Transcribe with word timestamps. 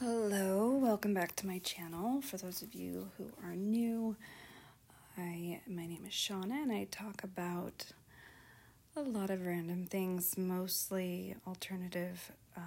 Hello, 0.00 0.70
welcome 0.72 1.14
back 1.14 1.36
to 1.36 1.46
my 1.46 1.60
channel. 1.60 2.20
For 2.20 2.36
those 2.36 2.62
of 2.62 2.74
you 2.74 3.10
who 3.16 3.30
are 3.44 3.54
new, 3.54 4.16
I 5.16 5.60
my 5.68 5.86
name 5.86 6.04
is 6.04 6.12
Shaunna 6.12 6.62
and 6.62 6.72
I 6.72 6.88
talk 6.90 7.22
about 7.22 7.92
a 8.96 9.02
lot 9.02 9.30
of 9.30 9.46
random 9.46 9.86
things, 9.86 10.36
mostly 10.36 11.36
alternative 11.46 12.32
uh, 12.56 12.60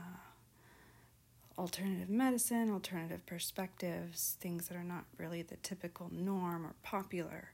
alternative 1.57 2.09
medicine, 2.09 2.71
alternative 2.71 3.25
perspectives, 3.25 4.37
things 4.39 4.69
that 4.69 4.77
are 4.77 4.83
not 4.85 5.03
really 5.17 5.41
the 5.41 5.57
typical 5.57 6.09
norm 6.13 6.65
or 6.65 6.75
popular. 6.81 7.51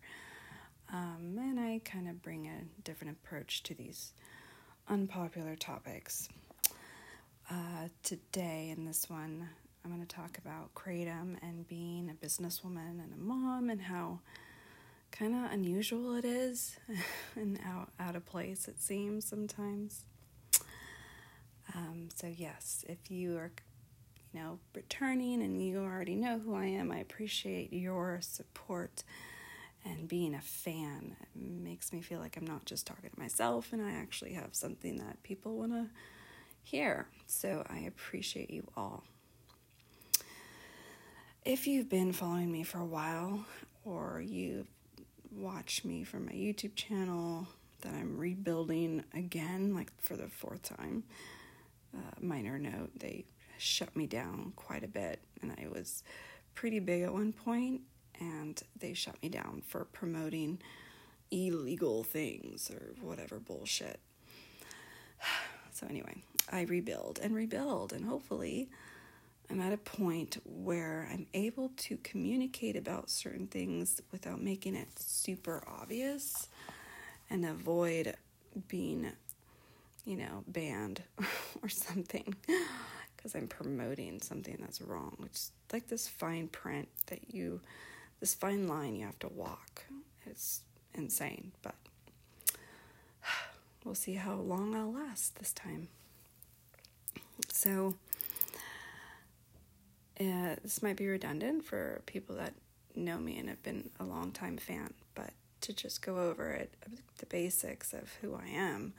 Um, 0.94 1.36
and 1.40 1.60
I 1.60 1.82
kind 1.84 2.08
of 2.08 2.22
bring 2.22 2.46
a 2.46 2.82
different 2.84 3.18
approach 3.18 3.64
to 3.64 3.74
these 3.74 4.14
unpopular 4.88 5.56
topics. 5.56 6.30
Uh, 7.50 7.88
today, 8.04 8.74
in 8.76 8.86
this 8.86 9.10
one, 9.10 9.50
I'm 9.84 9.94
going 9.94 10.06
to 10.06 10.16
talk 10.16 10.38
about 10.38 10.74
Kratom 10.76 11.36
and 11.42 11.68
being 11.68 12.10
a 12.10 12.26
businesswoman 12.26 13.02
and 13.04 13.14
a 13.14 13.22
mom 13.22 13.70
and 13.70 13.82
how 13.82 14.20
kind 15.12 15.36
of 15.36 15.52
unusual 15.52 16.16
it 16.16 16.24
is 16.26 16.78
and 17.36 17.60
out, 17.66 17.90
out 18.00 18.16
of 18.16 18.26
place 18.26 18.68
it 18.68 18.82
seems 18.82 19.26
sometimes. 19.26 20.06
Um, 21.76 22.10
so, 22.16 22.28
yes, 22.28 22.86
if 22.88 23.12
you 23.12 23.38
are, 23.38 23.52
you 24.34 24.40
know, 24.40 24.60
returning 24.74 25.42
and 25.42 25.62
you 25.62 25.80
already 25.80 26.16
know 26.16 26.40
who 26.40 26.56
I 26.56 26.66
am, 26.66 26.92
I 26.92 26.98
appreciate 26.98 27.74
your 27.74 28.20
support 28.22 29.04
and 29.84 30.08
being 30.08 30.34
a 30.34 30.42
fan. 30.42 31.16
It 31.22 31.42
makes 31.42 31.92
me 31.92 32.02
feel 32.02 32.20
like 32.20 32.38
I'm 32.38 32.48
not 32.48 32.66
just 32.66 32.88
talking 32.88 33.10
to 33.10 33.20
myself 33.20 33.74
and 33.74 33.82
I 33.82 33.92
actually 33.92 34.34
have 34.34 34.50
something 34.56 34.98
that 34.98 35.22
people 35.24 35.58
want 35.58 35.74
to 35.74 35.88
hear. 36.64 37.08
So, 37.28 37.66
I 37.70 37.80
appreciate 37.80 38.50
you 38.50 38.66
all. 38.78 39.04
If 41.46 41.68
you've 41.68 41.90
been 41.90 42.14
following 42.14 42.50
me 42.50 42.64
for 42.64 42.78
a 42.78 42.86
while, 42.86 43.44
or 43.84 44.24
you've 44.26 44.68
watched 45.30 45.84
me 45.84 46.06
from 46.06 46.28
my 46.28 46.32
YouTube 46.32 46.74
channel 46.76 47.50
that 47.82 47.94
I'm 47.94 48.18
rebuilding 48.18 49.04
again, 49.14 49.76
like 49.76 49.92
for 50.02 50.16
the 50.16 50.30
fourth 50.30 50.64
time, 50.64 51.04
uh, 51.94 52.12
minor 52.22 52.58
note, 52.58 52.92
they 52.98 53.26
shut 53.58 53.94
me 53.94 54.08
down 54.08 54.54
quite 54.56 54.86
a 54.86 54.88
bit, 54.88 55.20
and 55.42 55.52
I 55.52 55.68
was 55.68 56.04
pretty 56.56 56.80
big 56.80 57.02
at 57.02 57.12
one 57.12 57.34
point, 57.34 57.82
and 58.22 58.62
they 58.80 58.94
shut 58.94 59.22
me 59.22 59.28
down 59.28 59.64
for 59.68 59.84
promoting 59.84 60.60
illegal 61.30 62.04
things 62.04 62.72
or 62.72 62.94
whatever 63.02 63.40
bullshit. 63.40 64.00
So, 65.76 65.88
anyway, 65.90 66.24
I 66.52 66.62
rebuild 66.62 67.20
and 67.20 67.34
rebuild, 67.34 67.94
and 67.94 68.06
hopefully, 68.06 68.70
I'm 69.50 69.62
at 69.62 69.74
a 69.74 69.78
point 69.78 70.38
where 70.46 71.08
I'm 71.12 71.28
able 71.34 71.72
to 71.78 71.98
communicate 71.98 72.76
about 72.76 73.10
certain 73.10 73.48
things 73.48 74.02
without 74.12 74.42
making 74.42 74.76
it 74.76 74.88
super 74.98 75.64
obvious 75.68 76.48
and 77.30 77.46
avoid 77.46 78.16
being, 78.68 79.12
you 80.06 80.18
know, 80.18 80.44
banned 80.48 81.04
or 81.62 81.70
something 81.70 82.36
because 83.16 83.36
I'm 83.36 83.48
promoting 83.48 84.22
something 84.22 84.58
that's 84.60 84.82
wrong, 84.82 85.30
is 85.32 85.52
like 85.72 85.88
this 85.88 86.08
fine 86.08 86.48
print 86.48 86.90
that 87.08 87.34
you, 87.34 87.62
this 88.20 88.34
fine 88.34 88.68
line 88.68 88.96
you 88.96 89.06
have 89.06 89.20
to 89.20 89.30
walk. 89.30 89.84
It's 90.26 90.62
insane, 90.94 91.52
but 91.62 91.76
we'll 93.84 93.96
see 93.96 94.16
how 94.16 94.36
long 94.36 94.76
I'll 94.76 94.92
last 94.92 95.38
this 95.38 95.54
time. 95.54 95.88
So, 97.50 97.96
uh, 100.30 100.56
this 100.62 100.84
might 100.84 100.98
be 100.98 101.08
redundant 101.08 101.66
for 101.66 102.02
people 102.06 102.36
that 102.36 102.54
know 102.96 103.18
me 103.18 103.38
and 103.38 103.50
have 103.50 103.64
been 103.64 103.90
a 104.00 104.04
long 104.04 104.32
time 104.32 104.58
fan, 104.58 104.94
but 105.16 105.32
to 105.62 105.74
just 105.74 106.02
go 106.02 106.18
over 106.18 106.52
it, 106.52 106.74
the 107.18 107.26
basics 107.26 107.94
of 107.94 108.12
who 108.22 108.36
I 108.36 108.48
am. 108.48 108.94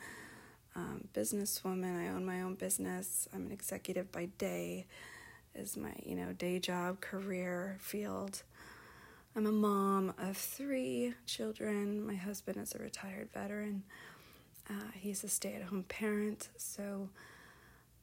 Um, 0.76 1.08
businesswoman, 1.14 1.96
I 2.02 2.08
own 2.08 2.24
my 2.26 2.42
own 2.42 2.54
business. 2.54 3.28
I'm 3.32 3.46
an 3.46 3.52
executive 3.52 4.10
by 4.10 4.26
day, 4.38 4.86
is 5.54 5.76
my 5.76 5.94
you 6.04 6.16
know 6.16 6.32
day 6.32 6.58
job, 6.58 7.00
career 7.00 7.76
field. 7.80 8.42
I'm 9.36 9.46
a 9.46 9.52
mom 9.52 10.14
of 10.18 10.36
three 10.36 11.14
children. 11.26 12.04
My 12.06 12.14
husband 12.14 12.56
is 12.56 12.74
a 12.74 12.78
retired 12.78 13.30
veteran. 13.32 13.82
Uh, 14.68 14.90
he's 14.94 15.22
a 15.24 15.28
stay-at-home 15.28 15.84
parent, 15.84 16.48
so 16.56 17.10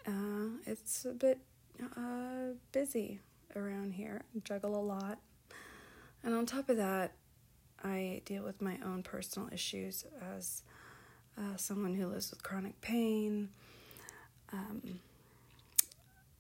uh, 0.08 0.50
it's 0.66 1.06
a 1.06 1.14
bit 1.14 1.40
uh, 1.98 2.54
busy 2.72 3.20
around 3.56 3.94
here, 3.94 4.24
juggle 4.44 4.76
a 4.76 4.82
lot. 4.82 5.20
And 6.24 6.34
on 6.34 6.46
top 6.46 6.70
of 6.70 6.78
that, 6.78 7.14
I 7.84 8.22
deal 8.26 8.44
with 8.44 8.62
my 8.62 8.78
own 8.86 9.04
personal 9.04 9.50
issues 9.52 10.06
as 10.36 10.64
uh, 11.38 11.56
someone 11.58 11.96
who 11.96 12.08
lives 12.08 12.30
with 12.30 12.44
chronic 12.44 12.80
pain. 12.82 13.50
Um, 14.54 15.00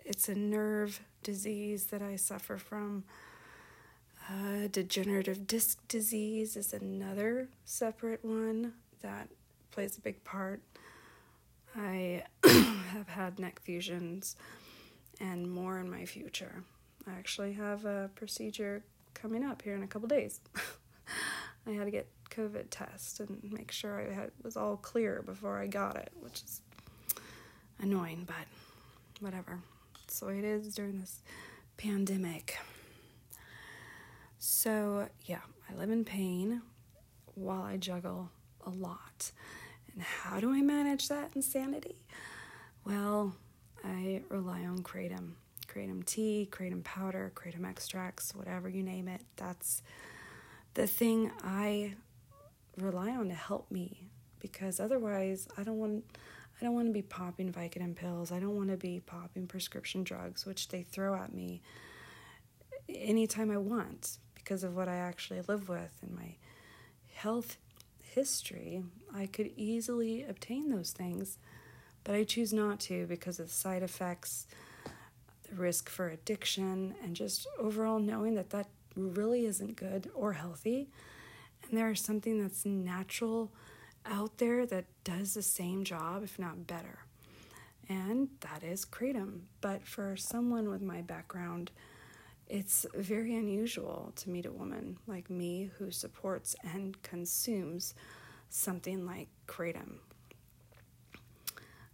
it's 0.05 0.29
a 0.29 0.35
nerve 0.35 1.01
disease 1.23 1.85
that 1.85 2.01
I 2.01 2.15
suffer 2.15 2.57
from. 2.57 3.03
Uh, 4.29 4.67
degenerative 4.71 5.47
disc 5.47 5.79
disease 5.87 6.55
is 6.55 6.73
another 6.73 7.49
separate 7.65 8.23
one 8.23 8.73
that 9.01 9.29
plays 9.71 9.97
a 9.97 10.01
big 10.01 10.23
part. 10.23 10.61
I 11.75 12.23
have 12.43 13.07
had 13.07 13.39
neck 13.39 13.59
fusions 13.61 14.35
and 15.21 15.49
more 15.49 15.79
in 15.79 15.89
my 15.89 16.05
future. 16.05 16.63
I 17.07 17.11
actually 17.11 17.53
have 17.53 17.85
a 17.85 18.09
procedure 18.15 18.83
coming 19.13 19.43
up 19.43 19.61
here 19.61 19.75
in 19.75 19.83
a 19.83 19.87
couple 19.87 20.07
days. 20.07 20.41
I 21.67 21.71
had 21.71 21.85
to 21.85 21.91
get 21.91 22.07
COVID 22.31 22.65
test 22.71 23.19
and 23.19 23.39
make 23.51 23.71
sure 23.71 24.01
I 24.01 24.13
had 24.13 24.31
was 24.41 24.57
all 24.57 24.77
clear 24.77 25.21
before 25.21 25.59
I 25.59 25.67
got 25.67 25.95
it, 25.97 26.11
which 26.19 26.41
is 26.43 26.61
annoying, 27.79 28.23
but 28.25 28.47
whatever. 29.19 29.59
So 30.07 30.29
it 30.29 30.43
is 30.43 30.73
during 30.73 30.99
this 30.99 31.21
pandemic. 31.77 32.57
So, 34.39 35.07
yeah, 35.25 35.41
I 35.69 35.75
live 35.75 35.91
in 35.91 36.03
pain 36.03 36.61
while 37.35 37.61
I 37.61 37.77
juggle 37.77 38.31
a 38.65 38.71
lot. 38.71 39.31
And 39.93 40.01
how 40.01 40.39
do 40.39 40.51
I 40.51 40.61
manage 40.61 41.09
that 41.09 41.31
insanity? 41.35 41.95
Well, 42.85 43.35
I 43.83 44.21
rely 44.29 44.65
on 44.65 44.79
kratom, 44.79 45.31
kratom 45.67 46.05
tea, 46.05 46.47
kratom 46.51 46.83
powder, 46.83 47.31
kratom 47.35 47.67
extracts, 47.67 48.35
whatever 48.35 48.69
you 48.69 48.83
name 48.83 49.07
it. 49.07 49.21
That's 49.35 49.81
the 50.73 50.87
thing 50.87 51.31
I 51.43 51.95
rely 52.77 53.11
on 53.11 53.27
to 53.29 53.35
help 53.35 53.69
me 53.71 54.09
because 54.39 54.79
otherwise 54.79 55.47
I 55.57 55.63
don't 55.63 55.77
want 55.77 56.03
I 56.59 56.63
don't 56.63 56.75
want 56.75 56.87
to 56.87 56.93
be 56.93 57.01
popping 57.01 57.51
Vicodin 57.51 57.95
pills. 57.95 58.31
I 58.31 58.39
don't 58.39 58.55
want 58.55 58.69
to 58.69 58.77
be 58.77 58.99
popping 58.99 59.47
prescription 59.47 60.03
drugs 60.03 60.45
which 60.45 60.69
they 60.69 60.83
throw 60.83 61.15
at 61.15 61.33
me 61.33 61.61
anytime 62.89 63.49
I 63.49 63.57
want 63.57 64.17
because 64.35 64.63
of 64.63 64.75
what 64.75 64.87
I 64.87 64.95
actually 64.95 65.41
live 65.47 65.69
with 65.69 65.97
and 66.01 66.15
my 66.15 66.35
health 67.13 67.57
history. 68.03 68.83
I 69.13 69.25
could 69.25 69.51
easily 69.55 70.23
obtain 70.23 70.69
those 70.69 70.91
things 70.91 71.37
but 72.03 72.15
I 72.15 72.23
choose 72.23 72.53
not 72.53 72.79
to 72.81 73.05
because 73.07 73.39
of 73.39 73.47
the 73.47 73.53
side 73.53 73.83
effects, 73.83 74.47
the 75.49 75.55
risk 75.55 75.89
for 75.89 76.09
addiction, 76.09 76.95
and 77.03 77.15
just 77.15 77.47
overall 77.59 77.99
knowing 77.99 78.35
that 78.35 78.49
that 78.51 78.67
really 78.95 79.45
isn't 79.45 79.75
good 79.75 80.09
or 80.13 80.33
healthy. 80.33 80.89
And 81.63 81.77
there 81.77 81.91
is 81.91 82.01
something 82.01 82.41
that's 82.41 82.65
natural 82.65 83.51
out 84.05 84.37
there 84.37 84.65
that 84.65 84.85
does 85.03 85.33
the 85.33 85.41
same 85.41 85.83
job, 85.83 86.23
if 86.23 86.39
not 86.39 86.67
better. 86.67 86.99
And 87.87 88.29
that 88.41 88.63
is 88.63 88.85
kratom. 88.85 89.41
But 89.59 89.85
for 89.85 90.15
someone 90.15 90.69
with 90.69 90.81
my 90.81 91.01
background, 91.01 91.71
it's 92.47 92.85
very 92.95 93.35
unusual 93.35 94.11
to 94.17 94.29
meet 94.29 94.45
a 94.45 94.51
woman 94.51 94.97
like 95.07 95.29
me 95.29 95.71
who 95.77 95.91
supports 95.91 96.55
and 96.73 97.01
consumes 97.03 97.93
something 98.49 99.05
like 99.05 99.29
kratom 99.47 99.99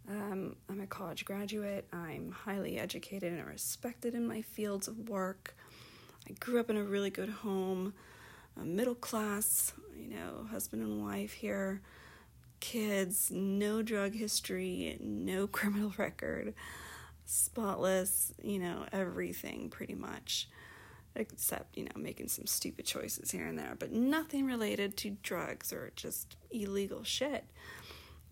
um, 0.09 0.55
I'm 0.69 0.79
a 0.79 0.87
college 0.87 1.25
graduate. 1.25 1.85
I'm 1.91 2.31
highly 2.31 2.79
educated 2.79 3.33
and 3.33 3.45
respected 3.45 4.15
in 4.15 4.27
my 4.27 4.41
fields 4.41 4.87
of 4.87 5.09
work. 5.09 5.55
I 6.29 6.33
grew 6.33 6.59
up 6.59 6.69
in 6.69 6.77
a 6.77 6.83
really 6.83 7.09
good 7.09 7.29
home, 7.29 7.93
middle 8.55 8.95
class, 8.95 9.73
you 9.95 10.09
know, 10.09 10.47
husband 10.49 10.81
and 10.81 11.01
wife 11.01 11.33
here, 11.33 11.81
kids, 12.59 13.31
no 13.31 13.81
drug 13.81 14.13
history, 14.13 14.97
no 15.01 15.47
criminal 15.47 15.93
record, 15.97 16.53
spotless, 17.25 18.33
you 18.41 18.59
know, 18.59 18.85
everything 18.91 19.69
pretty 19.69 19.95
much. 19.95 20.49
Except, 21.15 21.75
you 21.75 21.85
know, 21.85 21.91
making 21.95 22.27
some 22.27 22.45
stupid 22.45 22.85
choices 22.85 23.31
here 23.31 23.47
and 23.47 23.57
there, 23.57 23.75
but 23.79 23.91
nothing 23.91 24.45
related 24.45 24.95
to 24.97 25.17
drugs 25.23 25.73
or 25.73 25.91
just 25.95 26.35
illegal 26.51 27.03
shit. 27.03 27.43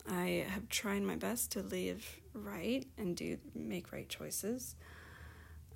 I 0.08 0.46
have 0.48 0.68
tried 0.68 1.02
my 1.02 1.16
best 1.16 1.52
to 1.52 1.62
live 1.62 2.20
right 2.32 2.86
and 2.96 3.16
do 3.16 3.38
make 3.54 3.92
right 3.92 4.08
choices. 4.08 4.76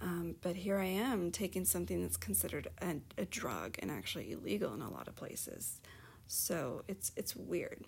Um, 0.01 0.37
but 0.41 0.57
here 0.57 0.79
I 0.79 0.87
am 0.87 1.31
taking 1.31 1.65
something 1.65 2.01
that's 2.01 2.17
considered 2.17 2.69
a, 2.81 2.97
a 3.19 3.27
drug 3.27 3.77
and 3.81 3.91
actually 3.91 4.33
illegal 4.33 4.73
in 4.73 4.81
a 4.81 4.91
lot 4.91 5.09
of 5.09 5.17
places. 5.17 5.81
So 6.27 6.83
it's 6.89 7.13
it's 7.17 7.37
weird. 7.37 7.85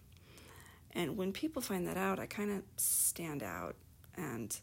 And 0.94 1.16
when 1.16 1.32
people 1.32 1.62
find 1.62 1.86
that 1.86 1.96
out, 1.96 2.18
I 2.18 2.26
kind 2.26 2.50
of 2.50 2.62
stand 2.76 3.42
out. 3.42 3.76
And 4.14 4.54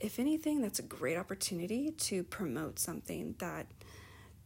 if 0.00 0.18
anything, 0.18 0.60
that's 0.60 0.80
a 0.80 0.82
great 0.82 1.16
opportunity 1.16 1.92
to 1.92 2.24
promote 2.24 2.78
something 2.78 3.36
that 3.38 3.66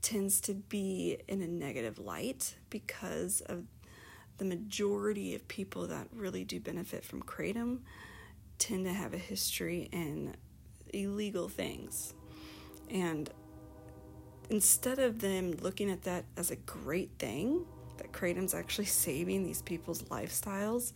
tends 0.03 0.41
to 0.43 0.55
be 0.55 1.19
in 1.29 1.41
a 1.41 1.47
negative 1.47 1.99
light 1.99 2.57
because 2.69 3.41
of 3.43 3.65
the 4.39 4.45
majority 4.45 5.35
of 5.35 5.47
people 5.49 5.87
that 5.89 6.09
really 6.13 6.45
do 6.45 6.61
benefit 6.61 7.05
from 7.05 7.23
kratom 7.23 7.81
tend 8.59 8.85
to 8.85 8.93
have 8.93 9.15
a 9.15 9.19
history 9.19 9.89
in 9.93 10.35
illegal 10.93 11.49
things. 11.49 12.15
And 12.91 13.31
instead 14.51 14.99
of 14.99 15.21
them 15.21 15.53
looking 15.61 15.91
at 15.91 16.03
that 16.03 16.25
as 16.37 16.51
a 16.51 16.57
great 16.57 17.11
thing, 17.19 17.65
that 17.97 18.13
kratom's 18.13 18.55
actually 18.55 18.87
saving 18.87 19.45
these 19.45 19.63
people's 19.63 20.03
lifestyles, 20.05 20.93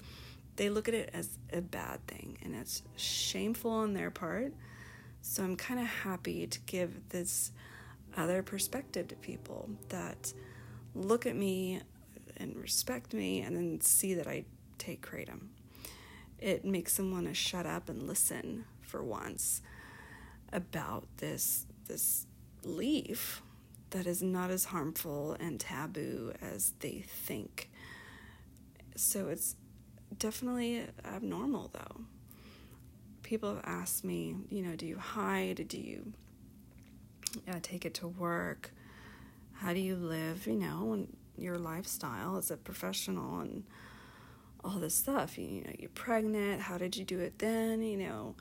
they 0.57 0.71
look 0.71 0.89
at 0.89 0.95
it 0.95 1.11
as 1.13 1.39
a 1.53 1.61
bad 1.61 2.07
thing 2.07 2.39
and 2.43 2.55
it's 2.55 2.83
shameful 2.97 3.71
on 3.71 3.93
their 3.93 4.11
part. 4.11 4.53
So 5.21 5.43
I'm 5.43 5.57
kind 5.57 5.81
of 5.81 5.87
happy 5.87 6.47
to 6.47 6.61
give 6.61 7.09
this 7.09 7.53
other 8.17 8.43
perspective 8.43 9.09
to 9.09 9.17
people 9.17 9.69
that 9.89 10.33
look 10.95 11.27
at 11.27 11.37
me 11.37 11.81
and 12.37 12.57
respect 12.57 13.15
me 13.15 13.41
and 13.41 13.57
then 13.57 13.81
see 13.81 14.15
that 14.15 14.27
I 14.27 14.45
take 14.79 15.07
kratom. 15.07 15.49
It 16.39 16.65
makes 16.65 16.97
them 16.97 17.13
want 17.13 17.27
to 17.27 17.35
shut 17.35 17.67
up 17.67 17.89
and 17.89 18.07
listen 18.07 18.65
for 18.83 19.03
once 19.03 19.63
about 20.53 21.05
this 21.17 21.67
this 21.89 22.27
leaf 22.63 23.43
that 23.91 24.07
is 24.07 24.23
not 24.23 24.51
as 24.51 24.67
harmful 24.67 25.37
and 25.39 25.61
taboo 25.61 26.33
as 26.43 26.73
they 26.81 27.05
think. 27.07 27.71
So 28.97 29.29
it's 29.29 29.57
definitely 30.19 30.85
abnormal 31.05 31.71
though. 31.73 32.03
People 33.23 33.55
have 33.55 33.65
asked 33.65 34.05
me, 34.05 34.37
you 34.51 34.63
know, 34.63 34.77
do 34.77 34.87
you 34.87 34.99
hide? 34.99 35.67
Do 35.69 35.79
you 35.79 36.13
uh, 37.49 37.59
take 37.63 37.85
it 37.85 37.95
to 37.95 38.09
work? 38.09 38.73
How 39.55 39.73
do 39.73 39.81
you 39.81 39.97
live, 39.97 40.47
you 40.47 40.55
know, 40.55 40.93
and 40.93 41.17
your 41.39 41.59
lifestyle 41.59 42.37
as 42.37 42.51
a 42.51 42.57
professional 42.57 43.41
and 43.41 43.65
all 44.65 44.79
this 44.79 44.95
stuff? 44.95 45.39
You, 45.39 45.47
you 45.47 45.61
know, 45.63 45.73
you're 45.79 45.91
pregnant. 45.91 46.63
How 46.63 46.79
did 46.79 46.97
you 46.97 47.05
do 47.05 47.19
it 47.21 47.39
then? 47.39 47.83
You 47.83 47.97
know, 47.97 48.35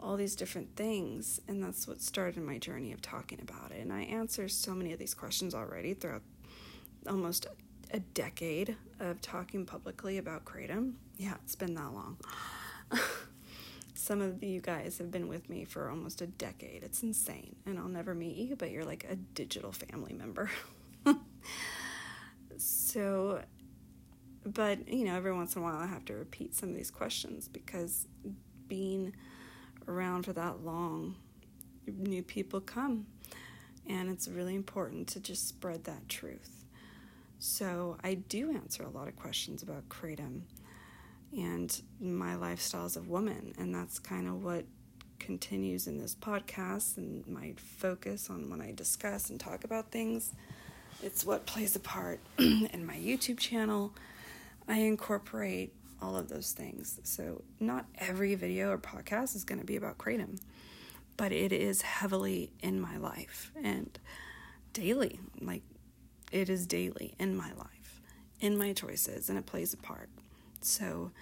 all 0.00 0.16
these 0.16 0.36
different 0.36 0.76
things. 0.76 1.40
And 1.48 1.62
that's 1.62 1.86
what 1.86 2.00
started 2.00 2.42
my 2.42 2.58
journey 2.58 2.92
of 2.92 3.02
talking 3.02 3.40
about 3.40 3.72
it. 3.72 3.80
And 3.80 3.92
I 3.92 4.02
answer 4.02 4.48
so 4.48 4.74
many 4.74 4.92
of 4.92 4.98
these 4.98 5.14
questions 5.14 5.54
already 5.54 5.94
throughout 5.94 6.22
almost 7.06 7.46
a 7.92 8.00
decade 8.00 8.76
of 9.00 9.20
talking 9.20 9.64
publicly 9.64 10.18
about 10.18 10.44
Kratom. 10.44 10.94
Yeah, 11.16 11.34
it's 11.44 11.56
been 11.56 11.74
that 11.74 11.92
long. 11.92 12.18
Some 13.94 14.20
of 14.20 14.42
you 14.42 14.60
guys 14.60 14.98
have 14.98 15.10
been 15.10 15.26
with 15.26 15.50
me 15.50 15.64
for 15.64 15.90
almost 15.90 16.22
a 16.22 16.26
decade. 16.26 16.82
It's 16.82 17.02
insane. 17.02 17.56
And 17.66 17.78
I'll 17.78 17.88
never 17.88 18.14
meet 18.14 18.36
you, 18.36 18.56
but 18.56 18.70
you're 18.70 18.84
like 18.84 19.04
a 19.10 19.16
digital 19.16 19.72
family 19.72 20.12
member. 20.12 20.50
so, 22.88 23.42
but 24.44 24.88
you 24.88 25.04
know, 25.04 25.14
every 25.14 25.32
once 25.32 25.54
in 25.54 25.62
a 25.62 25.64
while 25.64 25.76
I 25.76 25.86
have 25.86 26.04
to 26.06 26.14
repeat 26.14 26.54
some 26.54 26.70
of 26.70 26.74
these 26.74 26.90
questions 26.90 27.48
because 27.48 28.06
being 28.66 29.14
around 29.86 30.24
for 30.24 30.32
that 30.32 30.64
long, 30.64 31.16
new 31.86 32.22
people 32.22 32.60
come. 32.60 33.06
And 33.86 34.10
it's 34.10 34.28
really 34.28 34.54
important 34.54 35.08
to 35.08 35.20
just 35.20 35.48
spread 35.48 35.84
that 35.84 36.08
truth. 36.08 36.64
So 37.38 37.96
I 38.02 38.14
do 38.14 38.52
answer 38.52 38.82
a 38.82 38.90
lot 38.90 39.08
of 39.08 39.16
questions 39.16 39.62
about 39.62 39.88
kratom 39.88 40.42
and 41.36 41.80
my 42.00 42.34
lifestyle 42.36 42.86
as 42.86 42.96
a 42.96 43.02
woman. 43.02 43.54
And 43.58 43.74
that's 43.74 43.98
kind 43.98 44.28
of 44.28 44.42
what 44.42 44.64
continues 45.18 45.86
in 45.86 45.98
this 45.98 46.14
podcast 46.14 46.96
and 46.96 47.26
my 47.26 47.54
focus 47.56 48.30
on 48.30 48.48
when 48.48 48.60
I 48.60 48.72
discuss 48.72 49.30
and 49.30 49.38
talk 49.38 49.64
about 49.64 49.90
things. 49.90 50.32
It's 51.02 51.24
what 51.24 51.46
plays 51.46 51.76
a 51.76 51.80
part 51.80 52.20
in 52.38 52.84
my 52.84 52.96
YouTube 52.96 53.38
channel. 53.38 53.92
I 54.66 54.78
incorporate 54.78 55.72
all 56.02 56.16
of 56.16 56.28
those 56.28 56.52
things. 56.52 57.00
So, 57.04 57.42
not 57.60 57.86
every 57.98 58.34
video 58.34 58.70
or 58.72 58.78
podcast 58.78 59.36
is 59.36 59.44
going 59.44 59.60
to 59.60 59.66
be 59.66 59.76
about 59.76 59.98
kratom, 59.98 60.40
but 61.16 61.32
it 61.32 61.52
is 61.52 61.82
heavily 61.82 62.50
in 62.60 62.80
my 62.80 62.96
life 62.96 63.52
and 63.62 63.96
daily. 64.72 65.20
Like, 65.40 65.62
it 66.32 66.50
is 66.50 66.66
daily 66.66 67.14
in 67.18 67.36
my 67.36 67.52
life, 67.52 68.00
in 68.40 68.58
my 68.58 68.72
choices, 68.72 69.28
and 69.28 69.38
it 69.38 69.46
plays 69.46 69.72
a 69.72 69.78
part. 69.78 70.08
So, 70.60 71.12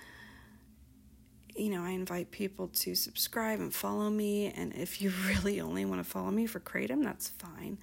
you 1.54 1.70
know, 1.70 1.82
I 1.82 1.90
invite 1.90 2.30
people 2.30 2.68
to 2.68 2.94
subscribe 2.94 3.60
and 3.60 3.72
follow 3.72 4.10
me. 4.10 4.52
And 4.54 4.74
if 4.74 5.00
you 5.02 5.12
really 5.28 5.60
only 5.60 5.84
want 5.84 6.02
to 6.02 6.10
follow 6.10 6.30
me 6.30 6.46
for 6.46 6.60
Kratom, 6.60 7.04
that's 7.04 7.28
fine. 7.28 7.78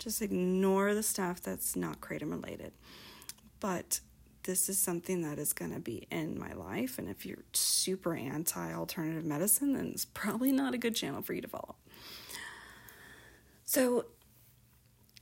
Just 0.00 0.22
ignore 0.22 0.94
the 0.94 1.02
stuff 1.02 1.40
that's 1.40 1.76
not 1.76 2.00
Kratom 2.00 2.30
related. 2.30 2.72
But 3.60 4.00
this 4.44 4.70
is 4.70 4.78
something 4.78 5.20
that 5.22 5.38
is 5.38 5.52
going 5.52 5.74
to 5.74 5.78
be 5.78 6.06
in 6.10 6.38
my 6.38 6.52
life. 6.54 6.98
And 6.98 7.08
if 7.08 7.26
you're 7.26 7.44
super 7.52 8.16
anti 8.16 8.72
alternative 8.72 9.24
medicine, 9.24 9.74
then 9.74 9.90
it's 9.92 10.06
probably 10.06 10.52
not 10.52 10.72
a 10.72 10.78
good 10.78 10.96
channel 10.96 11.20
for 11.20 11.34
you 11.34 11.42
to 11.42 11.48
follow. 11.48 11.76
So, 13.66 14.06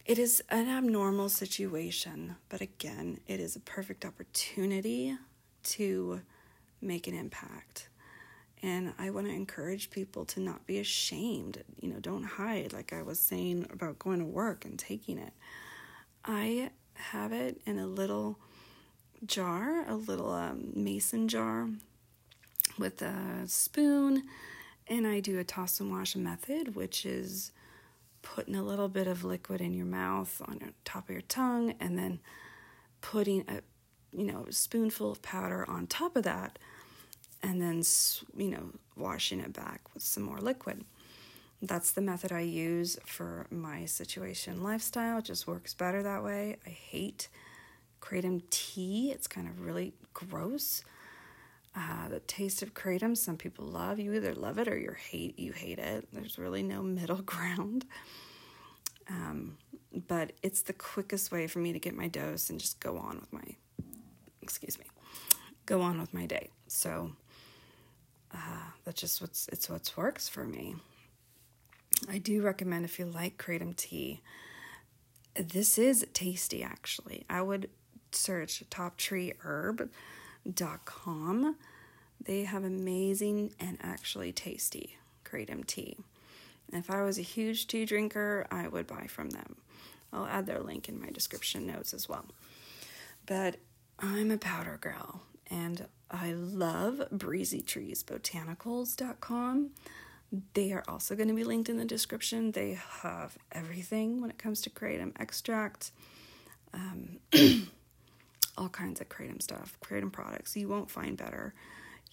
it 0.07 0.19
is 0.19 0.43
an 0.49 0.71
abnormal 0.71 1.29
situation, 1.29 2.37
but 2.49 2.63
again, 2.63 3.19
it 3.27 3.41
is 3.41 3.57
a 3.57 3.61
perfect 3.61 4.07
opportunity 4.07 5.15
to 5.65 6.23
make 6.81 7.07
an 7.07 7.15
impact. 7.15 7.91
And 8.63 8.93
I 8.99 9.11
want 9.11 9.27
to 9.27 9.33
encourage 9.33 9.91
people 9.91 10.25
to 10.27 10.41
not 10.41 10.67
be 10.67 10.79
ashamed. 10.79 11.63
You 11.81 11.91
know, 11.91 12.01
don't 12.01 12.25
hide, 12.25 12.73
like 12.73 12.93
I 12.93 13.03
was 13.03 13.21
saying 13.21 13.67
about 13.73 13.99
going 13.99 14.19
to 14.19 14.25
work 14.25 14.65
and 14.65 14.79
taking 14.79 15.19
it. 15.19 15.33
I 16.25 16.71
have 16.95 17.33
it 17.33 17.61
in 17.65 17.79
a 17.79 17.87
little 17.87 18.39
jar, 19.25 19.85
a 19.89 19.95
little 19.95 20.33
um, 20.33 20.73
mason 20.75 21.29
jar 21.29 21.69
with 22.79 23.03
a 23.03 23.47
spoon, 23.47 24.25
and 24.87 25.07
I 25.07 25.21
do 25.21 25.39
a 25.39 25.45
toss 25.45 25.81
and 25.81 25.91
wash 25.91 26.17
method, 26.17 26.75
which 26.75 27.05
is 27.05 27.53
putting 28.23 28.55
a 28.55 28.63
little 28.63 28.89
bit 28.89 29.07
of 29.07 29.25
liquid 29.25 29.61
in 29.61 29.75
your 29.75 29.87
mouth 29.87 30.41
on 30.47 30.73
top 30.85 31.09
of 31.09 31.11
your 31.11 31.21
tongue, 31.23 31.75
and 31.81 31.99
then 31.99 32.21
putting 33.01 33.45
a 33.49 33.61
you 34.13 34.25
know 34.25 34.47
spoonful 34.51 35.13
of 35.13 35.23
powder 35.23 35.69
on 35.69 35.87
top 35.87 36.17
of 36.17 36.25
that, 36.25 36.59
and 37.43 37.61
then 37.61 37.83
you 38.37 38.51
know 38.51 38.71
washing 38.97 39.41
it 39.41 39.53
back 39.53 39.81
with 39.95 40.03
some 40.03 40.23
more 40.23 40.39
liquid. 40.39 40.85
That's 41.61 41.91
the 41.91 42.01
method 42.01 42.31
I 42.31 42.41
use 42.41 42.99
for 43.05 43.47
my 43.51 43.85
situation 43.85 44.63
lifestyle. 44.63 45.19
It 45.19 45.25
just 45.25 45.47
works 45.47 45.75
better 45.75 46.03
that 46.05 46.23
way. 46.23 46.57
I 46.65 46.71
hate 46.71 47.29
kratom 48.01 48.43
tea. 48.51 49.11
It's 49.11 49.27
kind 49.27 49.49
of 49.49 49.61
really 49.61 49.93
gross. 50.15 50.85
Uh, 51.77 52.09
the 52.09 52.21
taste 52.21 52.63
of 52.63 52.75
kratom, 52.75 53.17
some 53.17 53.37
people 53.37 53.65
love. 53.65 53.99
You 53.99 54.15
either 54.15 54.35
love 54.35 54.59
it 54.59 54.69
or 54.69 54.79
you 54.79 54.93
hate 55.11 55.39
you 55.39 55.53
hate 55.53 55.79
it. 55.79 56.09
There's 56.13 56.39
really 56.39 56.63
no 56.63 56.83
middle 57.01 57.23
ground. 57.23 57.85
Um, 59.11 59.57
but 60.07 60.33
it's 60.43 60.63
the 60.63 60.73
quickest 60.73 61.33
way 61.33 61.47
for 61.47 61.59
me 61.59 61.73
to 61.73 61.79
get 61.79 61.97
my 61.97 62.09
dose 62.09 62.51
and 62.51 62.61
just 62.61 62.79
go 62.79 62.99
on 62.99 63.17
with 63.21 63.33
my, 63.33 63.57
excuse 64.43 64.79
me, 64.79 64.85
go 65.67 65.81
on 65.81 65.99
with 65.99 66.13
my 66.13 66.27
day. 66.27 66.51
So 66.67 67.13
uh, 68.35 68.73
that's 68.85 69.01
just 69.01 69.21
what's 69.21 69.47
it's 69.49 69.71
what's 69.71 69.97
works 69.97 70.29
for 70.29 70.45
me. 70.45 70.77
I 72.09 72.19
do 72.19 72.43
recommend 72.43 72.85
if 72.85 72.99
you 72.99 73.07
like 73.07 73.39
kratom 73.39 73.77
tea. 73.77 74.21
This 75.35 75.79
is 75.79 76.07
tasty, 76.13 76.63
actually. 76.63 77.25
I 77.29 77.43
would 77.43 77.69
search 78.13 78.63
toptreeherb.com. 78.71 81.57
They 82.25 82.45
have 82.45 82.65
amazing 82.65 83.53
and 83.61 83.79
actually 83.81 84.33
tasty 84.33 84.97
kratom 85.25 85.67
tea. 85.67 85.97
If 86.73 86.91
I 86.91 87.03
was 87.03 87.19
a 87.19 87.23
huge 87.23 87.67
tea 87.67 87.85
drinker, 87.85 88.47
I 88.51 88.69
would 88.69 88.87
buy 88.87 89.07
from 89.07 89.31
them. 89.31 89.57
I'll 90.13 90.27
add 90.27 90.47
their 90.47 90.61
link 90.61 90.89
in 90.89 91.01
my 91.01 91.11
description 91.11 91.67
notes 91.67 91.95
as 91.95 92.09
well. 92.09 92.27
But 93.27 93.57
I'm 93.99 94.31
a 94.31 94.39
powder 94.39 94.79
girl 94.81 95.23
and 95.51 95.87
I 96.11 96.33
love 96.33 97.03
Breezy 97.11 97.61
Trees 97.61 98.03
Botanicals.com. 98.03 99.71
They 100.55 100.73
are 100.73 100.85
also 100.87 101.17
going 101.17 101.29
to 101.29 101.35
be 101.35 101.45
linked 101.45 101.69
in 101.69 101.79
the 101.79 101.85
description. 101.85 102.53
They 102.53 102.79
have 103.03 103.39
everything 103.53 104.21
when 104.21 104.31
it 104.31 104.39
comes 104.39 104.61
to 104.63 104.71
kratom 104.71 105.13
extract. 105.19 105.91
Um, 106.75 107.19
all 108.59 108.69
kinds 108.69 109.01
of 109.01 109.09
kratom 109.09 109.41
stuff, 109.41 109.79
kratom 109.83 110.13
products. 110.13 110.57
You 110.57 110.69
won't 110.69 110.91
find 110.91 111.17
better. 111.17 111.55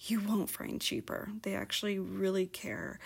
You 0.00 0.20
won't 0.20 0.48
find 0.48 0.80
cheaper. 0.80 1.28
They 1.42 1.54
actually 1.54 1.98
really 1.98 2.46
care 2.46 2.98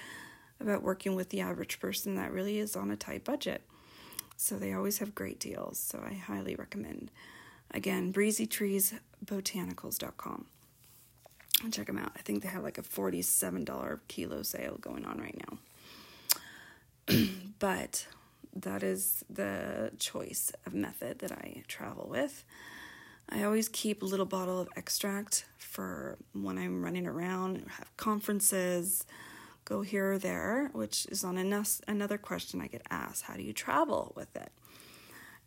about 0.61 0.83
working 0.83 1.15
with 1.15 1.31
the 1.31 1.41
average 1.41 1.81
person 1.81 2.17
that 2.17 2.33
really 2.33 2.59
is 2.59 2.77
on 2.77 2.91
a 2.91 2.97
tight 2.97 3.25
budget. 3.25 3.63
So 4.37 4.57
they 4.57 4.73
always 4.73 4.99
have 4.99 5.15
great 5.15 5.41
deals. 5.41 5.79
So 5.79 6.03
I 6.05 6.15
highly 6.15 6.55
recommend. 6.55 7.11
Again, 7.73 8.13
breezytreesbotanicals.com. 8.13 10.47
Check 11.71 11.87
them 11.87 11.99
out. 11.99 12.13
I 12.17 12.21
think 12.21 12.43
they 12.43 12.49
have 12.49 12.63
like 12.63 12.79
a 12.79 12.83
$47 12.83 14.01
kilo 14.09 14.43
sale 14.43 14.79
going 14.81 15.05
on 15.05 15.19
right 15.19 15.39
now. 15.49 15.59
but 17.59 18.07
that 18.55 18.83
is 18.83 19.25
the 19.29 19.91
choice 19.99 20.53
of 20.67 20.73
method 20.75 21.19
that 21.21 21.33
I 21.33 21.63
travel 21.69 22.09
with. 22.11 22.45
I 23.29 23.45
always 23.45 23.69
keep 23.69 24.03
a 24.03 24.07
little 24.07 24.27
bottle 24.27 24.59
of 24.59 24.69
extract 24.77 25.45
for 25.59 26.19
when 26.33 26.59
I'm 26.59 26.83
running 26.83 27.07
around, 27.07 27.65
have 27.79 27.97
conferences, 27.97 29.07
go 29.65 29.83
here 29.83 30.15
or 30.15 30.19
there, 30.19 30.71
which 30.73 31.07
is 31.07 31.23
on 31.23 31.39
another 31.39 32.19
question 32.19 32.61
I 32.61 32.67
get 32.67 32.83
asked 32.91 33.23
how 33.23 33.35
do 33.35 33.43
you 33.43 33.53
travel 33.53 34.13
with 34.17 34.35
it? 34.35 34.51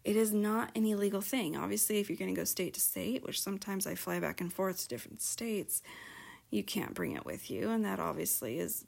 It 0.03 0.15
is 0.15 0.33
not 0.33 0.71
an 0.75 0.85
illegal 0.85 1.21
thing. 1.21 1.55
Obviously, 1.55 1.99
if 1.99 2.09
you're 2.09 2.17
going 2.17 2.33
to 2.33 2.39
go 2.39 2.43
state 2.43 2.73
to 2.73 2.81
state, 2.81 3.23
which 3.23 3.41
sometimes 3.41 3.87
I 3.87 3.95
fly 3.95 4.19
back 4.19 4.41
and 4.41 4.51
forth 4.51 4.81
to 4.81 4.87
different 4.87 5.21
states, 5.21 5.81
you 6.49 6.63
can't 6.63 6.93
bring 6.93 7.15
it 7.15 7.25
with 7.25 7.49
you, 7.49 7.69
and 7.69 7.83
that 7.85 7.99
obviously 7.99 8.59
is 8.59 8.85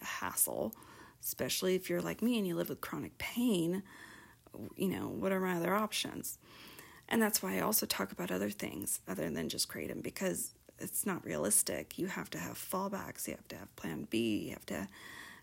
a 0.00 0.04
hassle, 0.04 0.74
especially 1.22 1.74
if 1.74 1.88
you're 1.88 2.02
like 2.02 2.20
me 2.20 2.36
and 2.36 2.46
you 2.46 2.56
live 2.56 2.68
with 2.68 2.80
chronic 2.80 3.16
pain. 3.18 3.82
You 4.76 4.88
know, 4.88 5.08
what 5.08 5.32
are 5.32 5.40
my 5.40 5.54
other 5.54 5.74
options? 5.74 6.38
And 7.08 7.22
that's 7.22 7.42
why 7.42 7.56
I 7.56 7.60
also 7.60 7.86
talk 7.86 8.12
about 8.12 8.30
other 8.30 8.50
things 8.50 9.00
other 9.08 9.30
than 9.30 9.48
just 9.48 9.68
kratom 9.68 10.02
because 10.02 10.52
it's 10.78 11.06
not 11.06 11.24
realistic. 11.24 11.98
You 11.98 12.06
have 12.06 12.30
to 12.30 12.38
have 12.38 12.56
fallbacks, 12.56 13.26
you 13.26 13.34
have 13.34 13.48
to 13.48 13.56
have 13.56 13.76
plan 13.76 14.06
B, 14.10 14.46
you 14.46 14.50
have 14.50 14.66
to 14.66 14.88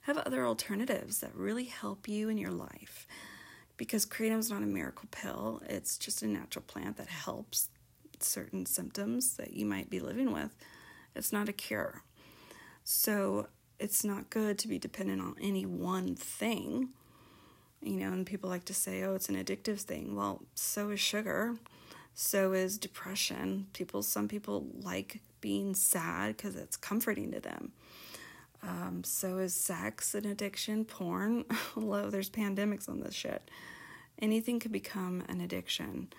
have 0.02 0.18
other 0.18 0.46
alternatives 0.46 1.20
that 1.20 1.36
really 1.36 1.66
help 1.66 2.08
you 2.08 2.30
in 2.30 2.38
your 2.38 2.52
life. 2.52 3.08
Because 3.78 4.06
kratom's 4.06 4.50
not 4.50 4.64
a 4.64 4.68
miracle 4.68 5.08
pill, 5.12 5.62
it's 5.70 5.98
just 5.98 6.24
a 6.24 6.28
natural 6.28 6.64
plant 6.68 6.98
that 6.98 7.08
helps 7.08 7.70
certain 8.20 8.66
symptoms 8.66 9.36
that 9.36 9.54
you 9.54 9.66
might 9.66 9.90
be 9.90 10.00
living 10.00 10.34
with. 10.34 10.56
It's 11.16 11.32
not 11.32 11.48
a 11.48 11.54
cure. 11.54 12.02
So 12.84 13.48
it's 13.80 14.04
not 14.04 14.30
good 14.30 14.58
to 14.60 14.68
be 14.68 14.80
dependent 14.80 15.22
on 15.22 15.36
any 15.40 15.66
one 15.66 16.16
thing 16.16 16.90
you 17.82 17.98
know, 17.98 18.12
and 18.12 18.26
people 18.26 18.50
like 18.50 18.66
to 18.66 18.74
say, 18.74 19.04
oh, 19.04 19.14
it's 19.14 19.30
an 19.30 19.36
addictive 19.36 19.80
thing. 19.80 20.16
Well, 20.16 20.44
so 20.56 20.90
is 20.90 21.00
sugar. 21.00 21.56
So 22.14 22.54
is 22.54 22.78
depression. 22.78 23.68
People, 23.74 24.02
some 24.02 24.28
people 24.28 24.66
like 24.82 25.22
being 25.42 25.76
sad 25.76 26.36
because 26.36 26.56
it's 26.56 26.76
comforting 26.76 27.32
to 27.32 27.40
them. 27.40 27.72
Um, 28.68 29.04
so 29.06 29.38
is 29.38 29.56
sex 29.56 30.14
an 30.14 30.26
addiction, 30.26 30.84
porn. 30.84 31.46
Although 31.78 32.10
there's 32.10 32.30
pandemics 32.30 32.90
on 32.90 33.00
this 33.00 33.16
shit. 33.16 33.50
Anything 34.20 34.60
could 34.60 34.72
become 34.72 35.24
an 35.30 35.40
addiction. 35.40 36.10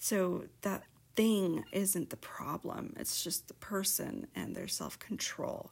So 0.00 0.44
that 0.62 0.84
thing 1.14 1.64
isn't 1.72 2.10
the 2.10 2.16
problem. 2.16 2.94
It's 2.98 3.22
just 3.22 3.48
the 3.48 3.54
person 3.54 4.28
and 4.34 4.56
their 4.56 4.68
self 4.68 4.98
control. 4.98 5.70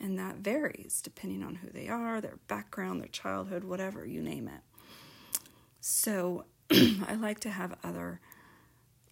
And 0.00 0.18
that 0.18 0.36
varies 0.36 1.00
depending 1.02 1.42
on 1.42 1.56
who 1.56 1.70
they 1.70 1.88
are, 1.88 2.20
their 2.20 2.38
background, 2.48 3.00
their 3.00 3.08
childhood, 3.08 3.64
whatever, 3.64 4.04
you 4.04 4.22
name 4.22 4.48
it. 4.48 4.62
So 5.80 6.46
I 6.70 7.14
like 7.14 7.40
to 7.40 7.50
have 7.50 7.76
other 7.84 8.20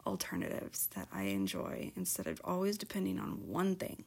alternatives 0.06 0.88
that 0.94 1.08
I 1.12 1.24
enjoy 1.24 1.92
instead 1.96 2.26
of 2.26 2.40
always 2.44 2.78
depending 2.78 3.18
on 3.18 3.46
one 3.46 3.76
thing. 3.76 4.04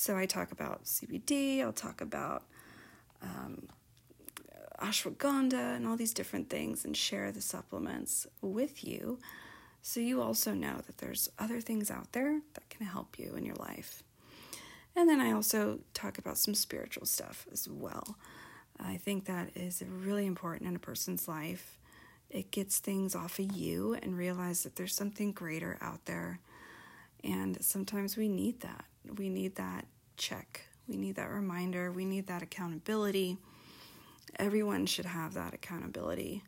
So 0.00 0.16
I 0.16 0.26
talk 0.26 0.52
about 0.52 0.84
CBD, 0.84 1.60
I'll 1.60 1.72
talk 1.72 2.00
about 2.00 2.44
um, 3.20 3.66
ashwagandha 4.80 5.74
and 5.74 5.88
all 5.88 5.96
these 5.96 6.14
different 6.14 6.48
things 6.48 6.84
and 6.84 6.96
share 6.96 7.32
the 7.32 7.40
supplements 7.40 8.24
with 8.40 8.84
you 8.84 9.18
so 9.82 9.98
you 9.98 10.22
also 10.22 10.54
know 10.54 10.76
that 10.86 10.98
there's 10.98 11.28
other 11.36 11.60
things 11.60 11.90
out 11.90 12.12
there 12.12 12.40
that 12.54 12.70
can 12.70 12.86
help 12.86 13.18
you 13.18 13.34
in 13.34 13.44
your 13.44 13.56
life. 13.56 14.04
And 14.94 15.08
then 15.08 15.20
I 15.20 15.32
also 15.32 15.80
talk 15.94 16.16
about 16.16 16.38
some 16.38 16.54
spiritual 16.54 17.04
stuff 17.04 17.48
as 17.50 17.68
well. 17.68 18.16
I 18.78 18.98
think 18.98 19.24
that 19.24 19.50
is 19.56 19.82
really 19.84 20.26
important 20.26 20.70
in 20.70 20.76
a 20.76 20.78
person's 20.78 21.26
life. 21.26 21.76
It 22.30 22.52
gets 22.52 22.78
things 22.78 23.16
off 23.16 23.40
of 23.40 23.50
you 23.50 23.94
and 24.00 24.16
realize 24.16 24.62
that 24.62 24.76
there's 24.76 24.94
something 24.94 25.32
greater 25.32 25.76
out 25.80 26.04
there. 26.04 26.38
And 27.24 27.60
sometimes 27.64 28.16
we 28.16 28.28
need 28.28 28.60
that. 28.60 28.84
We 29.16 29.28
need 29.28 29.56
that 29.56 29.86
check. 30.16 30.62
We 30.86 30.96
need 30.96 31.16
that 31.16 31.30
reminder. 31.30 31.92
We 31.92 32.04
need 32.04 32.26
that 32.26 32.42
accountability. 32.42 33.38
Everyone 34.36 34.86
should 34.86 35.06
have 35.06 35.34
that 35.34 35.54
accountability, 35.54 36.44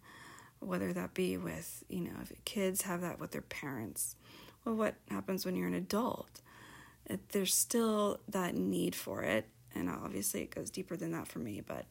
whether 0.60 0.92
that 0.92 1.14
be 1.14 1.36
with, 1.36 1.84
you 1.88 2.00
know, 2.00 2.16
if 2.22 2.32
kids 2.44 2.82
have 2.82 3.00
that 3.00 3.18
with 3.20 3.30
their 3.32 3.42
parents. 3.42 4.16
Well, 4.64 4.74
what 4.74 4.94
happens 5.10 5.44
when 5.44 5.56
you're 5.56 5.68
an 5.68 5.74
adult? 5.74 6.40
there's 7.32 7.54
still 7.54 8.20
that 8.28 8.54
need 8.54 8.94
for 8.94 9.22
it, 9.22 9.48
and 9.74 9.88
obviously 9.88 10.42
it 10.42 10.54
goes 10.54 10.70
deeper 10.70 10.96
than 10.96 11.12
that 11.12 11.26
for 11.26 11.38
me, 11.38 11.60
but 11.60 11.86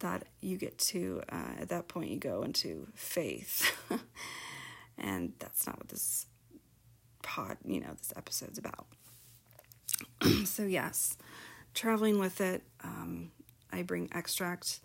that 0.00 0.24
you 0.40 0.58
get 0.58 0.76
to 0.78 1.22
uh, 1.30 1.60
at 1.60 1.68
that 1.70 1.88
point 1.88 2.10
you 2.10 2.18
go 2.18 2.42
into 2.42 2.86
faith, 2.94 3.72
and 4.98 5.32
that's 5.38 5.66
not 5.66 5.78
what 5.78 5.88
this 5.88 6.26
pod, 7.22 7.56
you 7.64 7.80
know, 7.80 7.92
this 7.96 8.12
episode's 8.16 8.58
about. 8.58 8.86
so 10.44 10.64
yes, 10.64 11.16
traveling 11.74 12.18
with 12.18 12.40
it, 12.40 12.62
um, 12.82 13.30
I 13.72 13.82
bring 13.82 14.08
extracts 14.12 14.80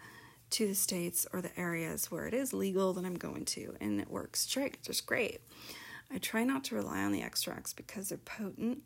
to 0.52 0.68
the 0.68 0.76
states 0.76 1.26
or 1.32 1.42
the 1.42 1.58
areas 1.60 2.12
where 2.12 2.28
it 2.28 2.34
is 2.34 2.54
legal 2.54 2.94
that 2.94 3.06
I'm 3.06 3.16
going 3.16 3.46
to, 3.46 3.76
and 3.80 4.02
it 4.02 4.10
works 4.10 4.46
just 4.46 5.06
great. 5.06 5.42
I 6.14 6.18
try 6.18 6.44
not 6.44 6.66
to 6.66 6.76
rely 6.76 7.04
on 7.04 7.14
the 7.14 7.22
extracts 7.22 7.72
because 7.72 8.10
they're 8.10 8.18
potent 8.18 8.84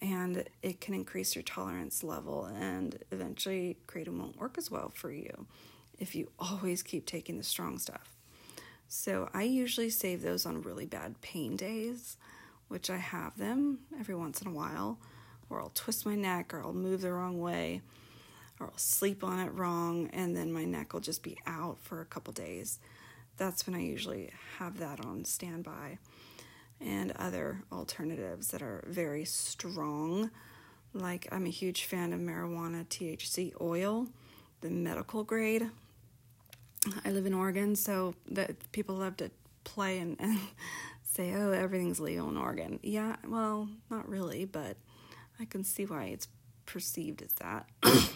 and 0.00 0.44
it 0.62 0.80
can 0.80 0.94
increase 0.94 1.34
your 1.34 1.42
tolerance 1.42 2.02
level 2.04 2.44
and 2.46 3.02
eventually 3.10 3.76
kratom 3.86 4.18
won't 4.18 4.38
work 4.38 4.56
as 4.58 4.70
well 4.70 4.90
for 4.94 5.10
you 5.10 5.46
if 5.98 6.14
you 6.14 6.30
always 6.38 6.82
keep 6.82 7.06
taking 7.06 7.36
the 7.36 7.44
strong 7.44 7.78
stuff 7.78 8.16
so 8.86 9.28
i 9.34 9.42
usually 9.42 9.90
save 9.90 10.22
those 10.22 10.46
on 10.46 10.62
really 10.62 10.86
bad 10.86 11.20
pain 11.20 11.56
days 11.56 12.16
which 12.68 12.90
i 12.90 12.96
have 12.96 13.36
them 13.38 13.80
every 13.98 14.14
once 14.14 14.40
in 14.40 14.48
a 14.48 14.52
while 14.52 14.98
or 15.50 15.60
i'll 15.60 15.72
twist 15.74 16.06
my 16.06 16.14
neck 16.14 16.52
or 16.52 16.62
i'll 16.62 16.72
move 16.72 17.00
the 17.00 17.12
wrong 17.12 17.40
way 17.40 17.80
or 18.60 18.66
i'll 18.66 18.78
sleep 18.78 19.22
on 19.22 19.38
it 19.38 19.50
wrong 19.54 20.08
and 20.12 20.36
then 20.36 20.52
my 20.52 20.64
neck 20.64 20.92
will 20.92 21.00
just 21.00 21.22
be 21.22 21.36
out 21.46 21.78
for 21.80 22.00
a 22.00 22.06
couple 22.06 22.32
days 22.32 22.78
that's 23.36 23.66
when 23.66 23.76
i 23.76 23.80
usually 23.80 24.30
have 24.58 24.78
that 24.78 25.04
on 25.04 25.24
standby 25.24 25.98
and 26.80 27.12
other 27.12 27.62
alternatives 27.72 28.48
that 28.48 28.62
are 28.62 28.84
very 28.86 29.24
strong. 29.24 30.30
Like, 30.94 31.28
I'm 31.32 31.46
a 31.46 31.50
huge 31.50 31.84
fan 31.84 32.12
of 32.12 32.20
marijuana 32.20 32.86
THC 32.86 33.52
oil, 33.60 34.06
the 34.60 34.70
medical 34.70 35.24
grade. 35.24 35.70
I 37.04 37.10
live 37.10 37.26
in 37.26 37.34
Oregon, 37.34 37.76
so 37.76 38.14
that 38.30 38.72
people 38.72 38.96
love 38.96 39.16
to 39.18 39.30
play 39.64 39.98
and, 39.98 40.16
and 40.20 40.38
say, 41.02 41.34
oh, 41.34 41.50
everything's 41.50 42.00
legal 42.00 42.28
in 42.28 42.36
Oregon. 42.36 42.78
Yeah, 42.82 43.16
well, 43.26 43.68
not 43.90 44.08
really, 44.08 44.44
but 44.44 44.76
I 45.40 45.44
can 45.44 45.64
see 45.64 45.84
why 45.84 46.04
it's 46.04 46.28
perceived 46.66 47.22
as 47.22 47.32
that. 47.34 47.68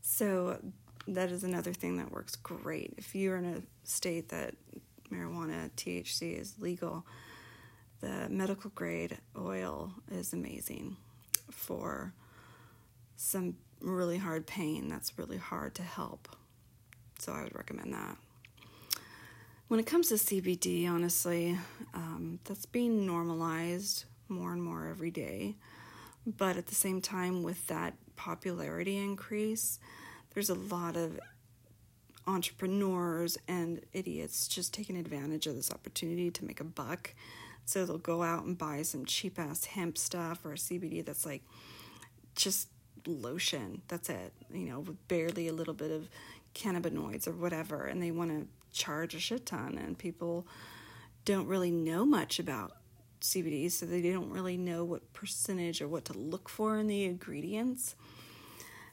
so, 0.00 0.58
that 1.06 1.30
is 1.30 1.42
another 1.42 1.72
thing 1.72 1.96
that 1.96 2.12
works 2.12 2.36
great. 2.36 2.94
If 2.98 3.14
you're 3.14 3.36
in 3.36 3.44
a 3.44 3.62
state 3.84 4.28
that 4.28 4.54
marijuana, 5.10 5.70
THC 5.76 6.38
is 6.38 6.54
legal, 6.58 7.06
the 8.00 8.28
medical 8.28 8.70
grade 8.74 9.18
oil 9.36 9.92
is 10.10 10.32
amazing 10.32 10.96
for 11.50 12.12
some 13.16 13.56
really 13.80 14.18
hard 14.18 14.46
pain 14.46 14.88
that's 14.88 15.18
really 15.18 15.36
hard 15.38 15.74
to 15.76 15.82
help. 15.82 16.28
So 17.18 17.32
I 17.32 17.42
would 17.42 17.54
recommend 17.54 17.92
that. 17.94 18.16
When 19.68 19.80
it 19.80 19.86
comes 19.86 20.08
to 20.08 20.14
CBD, 20.14 20.88
honestly, 20.88 21.58
um, 21.92 22.38
that's 22.44 22.66
being 22.66 23.06
normalized 23.06 24.04
more 24.28 24.52
and 24.52 24.62
more 24.62 24.86
every 24.86 25.10
day. 25.10 25.56
But 26.26 26.56
at 26.56 26.66
the 26.66 26.74
same 26.74 27.00
time, 27.00 27.42
with 27.42 27.66
that 27.68 27.94
popularity 28.16 28.98
increase, 28.98 29.78
there's 30.34 30.50
a 30.50 30.54
lot 30.54 30.96
of 30.96 31.18
entrepreneurs 32.26 33.38
and 33.48 33.80
idiots 33.92 34.46
just 34.46 34.74
taking 34.74 34.96
advantage 34.96 35.46
of 35.46 35.56
this 35.56 35.70
opportunity 35.70 36.30
to 36.30 36.44
make 36.44 36.60
a 36.60 36.64
buck. 36.64 37.14
So 37.64 37.84
they'll 37.84 37.98
go 37.98 38.22
out 38.22 38.44
and 38.44 38.56
buy 38.56 38.82
some 38.82 39.04
cheap 39.04 39.38
ass 39.38 39.64
hemp 39.64 39.96
stuff 39.98 40.44
or 40.44 40.52
a 40.52 40.56
CBD 40.56 41.04
that's 41.04 41.24
like 41.24 41.42
just 42.34 42.68
lotion. 43.06 43.82
That's 43.88 44.10
it, 44.10 44.32
you 44.52 44.66
know, 44.66 44.80
with 44.80 45.08
barely 45.08 45.48
a 45.48 45.52
little 45.52 45.74
bit 45.74 45.90
of 45.90 46.08
cannabinoids 46.54 47.26
or 47.26 47.32
whatever. 47.32 47.84
And 47.84 48.02
they 48.02 48.10
want 48.10 48.30
to 48.30 48.78
charge 48.78 49.14
a 49.14 49.20
shit 49.20 49.46
ton. 49.46 49.78
And 49.78 49.98
people 49.98 50.46
don't 51.24 51.46
really 51.46 51.70
know 51.70 52.04
much 52.04 52.38
about 52.38 52.72
CBD, 53.20 53.70
so 53.70 53.86
they 53.86 54.02
don't 54.12 54.30
really 54.30 54.56
know 54.56 54.84
what 54.84 55.12
percentage 55.12 55.80
or 55.80 55.88
what 55.88 56.04
to 56.06 56.12
look 56.12 56.48
for 56.48 56.78
in 56.78 56.86
the 56.86 57.04
ingredients. 57.04 57.94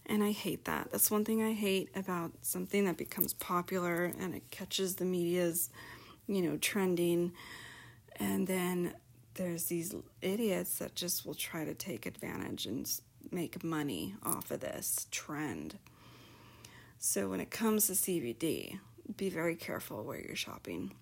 And 0.05 0.23
I 0.23 0.31
hate 0.31 0.65
that. 0.65 0.91
That's 0.91 1.09
one 1.09 1.25
thing 1.25 1.41
I 1.41 1.53
hate 1.53 1.89
about 1.95 2.31
something 2.41 2.85
that 2.85 2.97
becomes 2.97 3.33
popular 3.33 4.05
and 4.19 4.35
it 4.35 4.51
catches 4.51 4.95
the 4.95 5.05
media's, 5.05 5.69
you 6.27 6.41
know, 6.41 6.57
trending. 6.57 7.31
And 8.17 8.45
then 8.45 8.93
there's 9.33 9.65
these 9.65 9.95
idiots 10.21 10.77
that 10.77 10.95
just 10.95 11.25
will 11.25 11.33
try 11.33 11.65
to 11.65 11.73
take 11.73 12.05
advantage 12.05 12.67
and 12.67 12.89
make 13.31 13.63
money 13.63 14.15
off 14.23 14.51
of 14.51 14.59
this 14.59 15.07
trend. 15.11 15.79
So 16.99 17.29
when 17.29 17.39
it 17.39 17.51
comes 17.51 17.87
to 17.87 17.93
CBD, 17.93 18.79
be 19.17 19.29
very 19.29 19.55
careful 19.55 20.03
where 20.03 20.19
you're 20.19 20.35
shopping. 20.35 20.93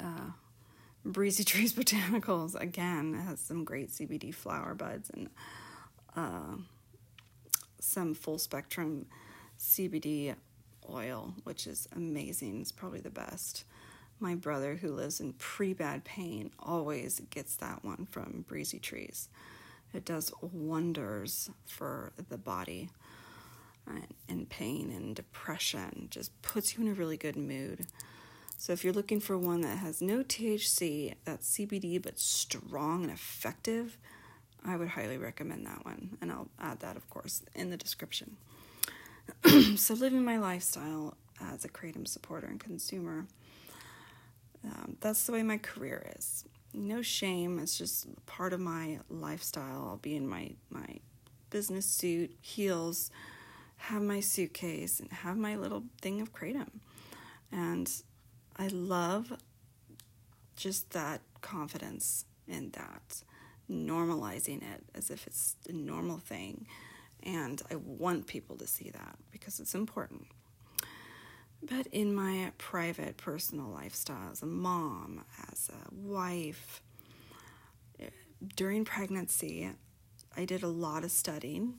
Uh, 0.00 0.30
Breezy 1.04 1.44
Trees 1.44 1.72
Botanicals 1.72 2.58
again 2.60 3.14
has 3.14 3.40
some 3.40 3.64
great 3.64 3.90
CBD 3.90 4.34
flower 4.34 4.74
buds 4.74 5.10
and 5.10 5.28
uh, 6.16 6.56
some 7.80 8.14
full 8.14 8.38
spectrum 8.38 9.06
CBD 9.58 10.34
oil, 10.90 11.34
which 11.44 11.66
is 11.66 11.88
amazing. 11.94 12.60
It's 12.60 12.72
probably 12.72 13.00
the 13.00 13.10
best. 13.10 13.64
My 14.20 14.34
brother, 14.34 14.76
who 14.76 14.92
lives 14.92 15.20
in 15.20 15.32
pretty 15.34 15.74
bad 15.74 16.04
pain, 16.04 16.50
always 16.60 17.20
gets 17.30 17.56
that 17.56 17.84
one 17.84 18.06
from 18.06 18.44
Breezy 18.46 18.78
Trees. 18.78 19.28
It 19.92 20.04
does 20.04 20.32
wonders 20.40 21.50
for 21.66 22.12
the 22.28 22.38
body 22.38 22.90
and 24.28 24.48
pain 24.48 24.92
and 24.92 25.14
depression, 25.14 26.06
just 26.10 26.40
puts 26.42 26.76
you 26.76 26.84
in 26.84 26.90
a 26.90 26.94
really 26.94 27.16
good 27.16 27.36
mood. 27.36 27.86
So 28.62 28.72
if 28.72 28.84
you're 28.84 28.92
looking 28.92 29.18
for 29.18 29.36
one 29.36 29.62
that 29.62 29.78
has 29.78 30.00
no 30.00 30.22
THC, 30.22 31.14
that's 31.24 31.58
CBD 31.58 32.00
but 32.00 32.20
strong 32.20 33.02
and 33.02 33.12
effective, 33.12 33.98
I 34.64 34.76
would 34.76 34.86
highly 34.86 35.18
recommend 35.18 35.66
that 35.66 35.84
one. 35.84 36.16
And 36.20 36.30
I'll 36.30 36.46
add 36.60 36.78
that, 36.78 36.96
of 36.96 37.10
course, 37.10 37.42
in 37.56 37.70
the 37.70 37.76
description. 37.76 38.36
so 39.76 39.94
living 39.94 40.24
my 40.24 40.38
lifestyle 40.38 41.16
as 41.40 41.64
a 41.64 41.68
Kratom 41.68 42.06
supporter 42.06 42.46
and 42.46 42.60
consumer, 42.60 43.26
um, 44.64 44.96
that's 45.00 45.26
the 45.26 45.32
way 45.32 45.42
my 45.42 45.58
career 45.58 46.12
is. 46.16 46.44
No 46.72 47.02
shame. 47.02 47.58
It's 47.58 47.76
just 47.76 48.06
part 48.26 48.52
of 48.52 48.60
my 48.60 49.00
lifestyle. 49.10 49.88
I'll 49.88 49.96
be 50.00 50.14
in 50.14 50.28
my 50.28 50.52
my 50.70 51.00
business 51.50 51.86
suit, 51.86 52.36
heels, 52.40 53.10
have 53.78 54.02
my 54.02 54.20
suitcase, 54.20 55.00
and 55.00 55.10
have 55.10 55.36
my 55.36 55.56
little 55.56 55.82
thing 56.00 56.20
of 56.20 56.32
kratom. 56.32 56.68
And 57.50 57.90
I 58.56 58.68
love 58.68 59.32
just 60.56 60.90
that 60.90 61.20
confidence 61.40 62.24
in 62.46 62.70
that, 62.70 63.22
normalizing 63.70 64.62
it 64.62 64.84
as 64.94 65.10
if 65.10 65.26
it's 65.26 65.56
a 65.68 65.72
normal 65.72 66.18
thing. 66.18 66.66
And 67.22 67.62
I 67.70 67.76
want 67.76 68.26
people 68.26 68.56
to 68.56 68.66
see 68.66 68.90
that 68.90 69.16
because 69.30 69.60
it's 69.60 69.74
important. 69.74 70.26
But 71.62 71.86
in 71.88 72.12
my 72.14 72.52
private, 72.58 73.16
personal 73.16 73.68
lifestyle 73.68 74.30
as 74.32 74.42
a 74.42 74.46
mom, 74.46 75.24
as 75.50 75.70
a 75.70 75.94
wife, 75.94 76.82
during 78.56 78.84
pregnancy, 78.84 79.70
I 80.36 80.44
did 80.44 80.64
a 80.64 80.68
lot 80.68 81.04
of 81.04 81.12
studying 81.12 81.74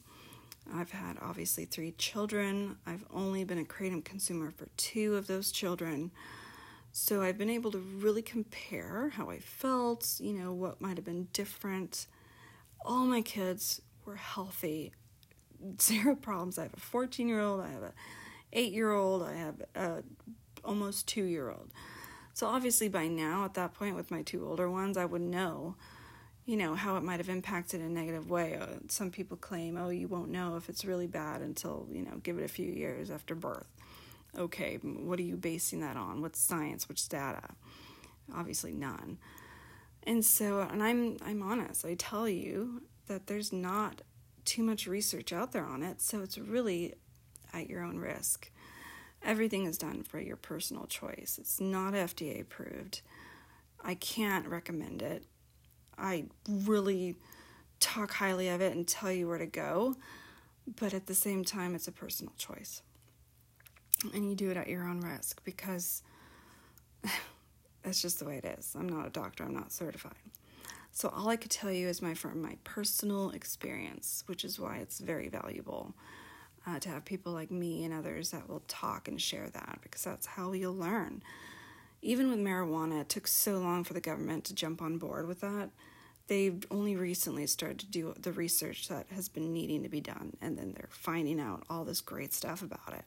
I've 0.72 0.92
had 0.92 1.18
obviously 1.22 1.66
three 1.66 1.92
children. 1.98 2.78
I've 2.86 3.06
only 3.14 3.44
been 3.44 3.60
a 3.60 3.64
kratom 3.64 4.04
consumer 4.04 4.52
for 4.52 4.68
two 4.78 5.16
of 5.16 5.28
those 5.28 5.52
children. 5.52 6.12
So 6.96 7.24
I've 7.24 7.40
been 7.40 7.50
able 7.50 7.72
to 7.72 7.80
really 7.80 8.22
compare 8.22 9.12
how 9.16 9.32
I 9.32 9.40
felt, 9.40 10.18
you 10.20 10.32
know, 10.32 10.54
what 10.54 10.80
might 10.80 10.96
have 10.96 11.04
been 11.04 11.28
different. 11.34 12.06
All 12.86 13.06
my 13.06 13.24
kids 13.24 13.82
were 14.06 14.16
healthy, 14.16 14.94
zero 15.82 16.16
problems. 16.16 16.60
I 16.60 16.64
have 16.64 16.74
a 16.76 16.80
14 16.80 17.28
year 17.28 17.40
old, 17.40 17.62
I 17.62 17.70
have 17.70 17.82
a 17.82 17.94
8 18.54 18.72
year 18.72 18.92
old, 18.92 19.24
I 19.24 19.34
have 19.34 19.56
a 19.74 20.04
almost 20.64 21.08
2 21.08 21.24
year 21.24 21.50
old. 21.50 21.72
So 22.36 22.46
obviously 22.46 22.90
by 22.90 23.08
now, 23.08 23.44
at 23.44 23.56
that 23.56 23.74
point 23.74 23.96
with 23.96 24.12
my 24.12 24.22
two 24.22 24.48
older 24.48 24.70
ones, 24.70 24.96
I 24.96 25.06
would 25.06 25.22
know 25.22 25.76
you 26.46 26.58
know, 26.58 26.76
how 26.76 26.98
it 26.98 27.04
might 27.04 27.20
have 27.20 27.30
impacted 27.30 27.80
in 27.80 27.88
a 27.88 27.90
negative 27.90 28.30
way. 28.30 28.58
Uh, 28.58 28.68
some 28.90 29.10
people 29.10 29.38
claim, 29.38 29.78
oh, 29.78 29.90
you 29.90 30.08
won't 30.08 30.30
know 30.30 30.58
if 30.58 30.68
it's 30.68 30.84
really 30.84 31.08
bad 31.08 31.42
until, 31.42 31.88
you 31.90 32.02
know, 32.02 32.18
give 32.22 32.38
it 32.38 32.44
a 32.44 32.50
few 32.50 32.70
years 32.70 33.10
after 33.10 33.34
birth. 33.34 33.68
Okay, 34.38 34.78
what 34.82 35.20
are 35.20 35.24
you 35.24 35.38
basing 35.38 35.82
that 35.82 35.96
on? 35.96 36.22
What's 36.22 36.40
science? 36.40 36.90
What's 36.90 37.08
data? 37.08 37.50
Obviously 38.34 38.74
none. 38.74 39.18
And 40.04 40.26
so, 40.26 40.60
and 40.60 40.84
I'm 40.84 41.18
I'm 41.24 41.42
honest. 41.42 41.86
I 41.86 41.96
tell 41.96 42.28
you 42.28 42.82
that 43.08 43.28
there's 43.28 43.54
not 43.54 44.02
too 44.46 44.64
much 44.64 44.88
research 44.88 45.32
out 45.32 45.52
there 45.52 45.66
on 45.66 45.84
it, 45.84 46.02
so 46.02 46.22
it's 46.22 46.38
really 46.38 46.96
at 47.54 47.70
your 47.70 47.84
own 47.84 47.98
risk. 47.98 48.52
Everything 49.24 49.66
is 49.66 49.78
done 49.78 50.04
for 50.04 50.20
your 50.20 50.36
personal 50.36 50.86
choice. 50.88 51.38
It's 51.40 51.62
not 51.62 51.94
FDA 51.94 52.42
approved. 52.42 53.02
I 53.82 53.96
can't 53.96 54.48
recommend 54.48 55.02
it 55.02 55.26
I 55.98 56.26
really 56.48 57.16
talk 57.80 58.14
highly 58.14 58.50
of 58.50 58.62
it 58.62 58.76
and 58.76 58.88
tell 58.88 59.12
you 59.12 59.28
where 59.28 59.38
to 59.38 59.46
go, 59.46 59.96
but 60.80 60.94
at 60.94 61.08
the 61.08 61.14
same 61.14 61.44
time, 61.44 61.76
it's 61.76 61.88
a 61.88 61.92
personal 61.92 62.34
choice. 62.38 62.82
And 64.14 64.28
you 64.28 64.36
do 64.36 64.50
it 64.50 64.58
at 64.58 64.68
your 64.68 64.88
own 64.88 65.02
risk 65.02 65.44
because 65.44 66.04
that's 67.84 68.02
just 68.02 68.20
the 68.20 68.26
way 68.26 68.38
it 68.38 68.46
is. 68.46 68.76
I'm 68.78 68.90
not 68.90 69.08
a 69.08 69.10
doctor, 69.10 69.44
I'm 69.44 69.54
not 69.54 69.72
certified. 69.72 70.14
So, 70.92 71.10
all 71.10 71.30
I 71.30 71.38
could 71.38 71.52
tell 71.52 71.72
you 71.72 71.88
is 71.88 72.02
my 72.02 72.14
from 72.14 72.42
my 72.42 72.58
personal 72.64 73.32
experience, 73.32 74.24
which 74.28 74.46
is 74.46 74.60
why 74.60 74.78
it's 74.78 75.00
very 75.00 75.28
valuable 75.28 75.96
uh, 76.68 76.80
to 76.80 76.90
have 76.90 77.04
people 77.04 77.34
like 77.34 77.50
me 77.50 77.84
and 77.84 77.94
others 77.94 78.30
that 78.32 78.48
will 78.48 78.62
talk 78.68 79.08
and 79.08 79.20
share 79.20 79.50
that 79.50 79.80
because 79.82 80.04
that's 80.04 80.28
how 80.28 80.52
you'll 80.52 80.76
learn 80.76 81.24
even 82.04 82.30
with 82.30 82.40
marijuana, 82.40 83.02
it 83.02 83.10
took 83.10 83.28
so 83.28 83.58
long 83.58 83.84
for 83.84 83.94
the 83.94 84.02
government 84.02 84.44
to 84.46 84.54
jump 84.54 84.82
on 84.82 84.98
board 84.98 85.26
with 85.26 85.40
that. 85.40 85.70
They've 86.28 86.64
only 86.70 86.96
recently 86.96 87.48
started 87.48 87.80
to 87.80 87.86
do 87.86 88.14
the 88.20 88.32
research 88.32 88.88
that 88.90 89.08
has 89.12 89.30
been 89.30 89.54
needing 89.54 89.84
to 89.84 89.90
be 89.90 90.02
done, 90.02 90.36
and 90.42 90.58
then 90.58 90.74
they're 90.74 90.90
finding 90.92 91.40
out 91.40 91.64
all 91.70 91.86
this 91.86 92.02
great 92.02 92.34
stuff 92.34 92.62
about 92.62 92.94
it. 92.94 93.06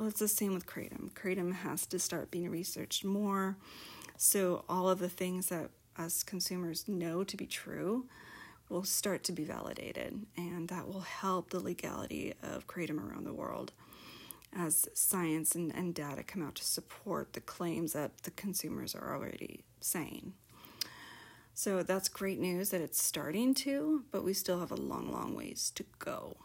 Well, 0.00 0.08
it's 0.08 0.20
the 0.20 0.28
same 0.28 0.54
with 0.54 0.64
Kratom. 0.64 1.10
Kratom 1.10 1.52
has 1.52 1.84
to 1.88 1.98
start 1.98 2.30
being 2.30 2.48
researched 2.48 3.04
more. 3.04 3.58
So, 4.16 4.64
all 4.66 4.88
of 4.88 4.98
the 4.98 5.10
things 5.10 5.48
that 5.48 5.68
us 5.94 6.22
consumers 6.22 6.88
know 6.88 7.22
to 7.22 7.36
be 7.36 7.44
true 7.44 8.06
will 8.70 8.82
start 8.82 9.24
to 9.24 9.32
be 9.32 9.44
validated, 9.44 10.24
and 10.38 10.68
that 10.68 10.88
will 10.88 11.02
help 11.02 11.50
the 11.50 11.60
legality 11.60 12.32
of 12.42 12.66
Kratom 12.66 12.98
around 12.98 13.26
the 13.26 13.34
world 13.34 13.72
as 14.56 14.88
science 14.94 15.54
and, 15.54 15.70
and 15.74 15.94
data 15.94 16.22
come 16.22 16.42
out 16.42 16.54
to 16.54 16.64
support 16.64 17.34
the 17.34 17.40
claims 17.42 17.92
that 17.92 18.22
the 18.22 18.30
consumers 18.30 18.94
are 18.94 19.14
already 19.14 19.64
saying. 19.82 20.32
So 21.52 21.82
that's 21.82 22.08
great 22.08 22.38
news 22.38 22.70
that 22.70 22.80
it's 22.80 23.02
starting 23.02 23.52
to, 23.56 24.04
but 24.10 24.24
we 24.24 24.32
still 24.32 24.60
have 24.60 24.72
a 24.72 24.76
long, 24.76 25.12
long 25.12 25.34
ways 25.34 25.70
to 25.74 25.84
go 25.98 26.38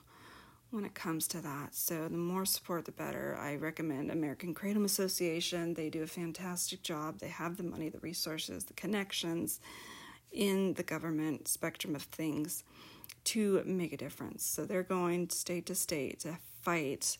when 0.75 0.85
it 0.85 0.93
comes 0.93 1.27
to 1.29 1.41
that. 1.41 1.73
So 1.73 2.07
the 2.09 2.17
more 2.17 2.45
support, 2.45 2.85
the 2.85 2.91
better. 2.91 3.37
I 3.39 3.55
recommend 3.55 4.11
American 4.11 4.53
Kratom 4.53 4.83
Association. 4.83 5.73
They 5.73 5.89
do 5.89 6.03
a 6.03 6.07
fantastic 6.07 6.83
job. 6.83 7.19
They 7.19 7.29
have 7.29 7.55
the 7.55 7.63
money, 7.63 7.87
the 7.87 7.99
resources, 7.99 8.65
the 8.65 8.73
connections 8.73 9.61
in 10.31 10.73
the 10.73 10.83
government 10.83 11.47
spectrum 11.47 11.95
of 11.95 12.03
things 12.03 12.65
to 13.23 13.63
make 13.65 13.93
a 13.93 13.97
difference. 13.97 14.45
So 14.45 14.65
they're 14.65 14.83
going 14.83 15.29
state 15.29 15.65
to 15.67 15.75
state 15.75 16.19
to 16.19 16.37
fight 16.61 17.17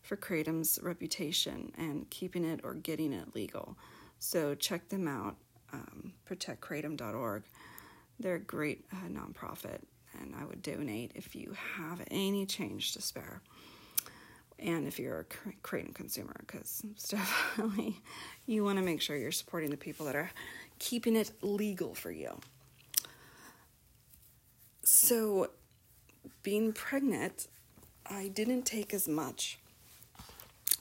for 0.00 0.16
Kratom's 0.16 0.78
reputation 0.82 1.72
and 1.76 2.08
keeping 2.08 2.44
it 2.44 2.60
or 2.64 2.74
getting 2.74 3.12
it 3.12 3.34
legal. 3.34 3.76
So 4.18 4.54
check 4.54 4.88
them 4.88 5.06
out, 5.06 5.36
um, 5.72 6.12
protectkratom.org. 6.28 7.42
They're 8.18 8.36
a 8.36 8.40
great 8.40 8.86
uh, 8.90 9.08
nonprofit, 9.08 9.80
and 10.20 10.34
I 10.34 10.44
would 10.44 10.62
donate 10.62 11.12
if 11.14 11.34
you 11.34 11.54
have 11.76 12.02
any 12.10 12.46
change 12.46 12.92
to 12.92 13.02
spare. 13.02 13.40
And 14.58 14.86
if 14.86 14.98
you're 14.98 15.20
a 15.20 15.24
Kratom 15.62 15.94
consumer, 15.94 16.34
because 16.40 16.82
definitely 17.08 18.00
you 18.46 18.64
want 18.64 18.78
to 18.78 18.84
make 18.84 19.02
sure 19.02 19.16
you're 19.16 19.32
supporting 19.32 19.70
the 19.70 19.76
people 19.76 20.06
that 20.06 20.16
are 20.16 20.30
keeping 20.78 21.16
it 21.16 21.30
legal 21.42 21.94
for 21.94 22.10
you. 22.10 22.38
So, 24.82 25.50
being 26.42 26.72
pregnant, 26.72 27.48
I 28.08 28.28
didn't 28.28 28.62
take 28.62 28.94
as 28.94 29.08
much 29.08 29.58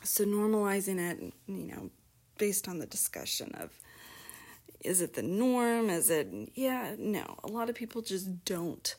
so 0.07 0.23
normalizing 0.23 0.99
it, 0.99 1.33
you 1.47 1.67
know, 1.67 1.89
based 2.37 2.67
on 2.67 2.79
the 2.79 2.85
discussion 2.85 3.51
of 3.55 3.71
is 4.83 5.01
it 5.01 5.15
the 5.15 5.23
norm? 5.23 5.89
Is 5.89 6.09
it, 6.09 6.27
yeah, 6.53 6.95
no. 6.97 7.23
A 7.43 7.47
lot 7.47 7.69
of 7.69 7.75
people 7.75 8.01
just 8.01 8.45
don't 8.45 8.95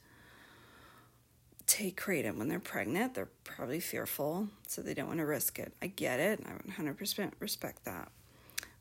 take 1.66 2.00
kratom 2.00 2.37
when 2.37 2.48
they're 2.48 2.59
pregnant. 2.61 3.14
They're 3.14 3.29
probably 3.44 3.81
fearful, 3.81 4.48
so 4.66 4.83
they 4.83 4.94
don't 4.94 5.09
want 5.09 5.18
to 5.18 5.26
risk 5.26 5.59
it. 5.59 5.72
I 5.83 5.88
get 5.88 6.20
it. 6.20 6.40
I 6.46 6.81
100% 6.81 7.33
respect 7.40 7.85
that. 7.85 8.11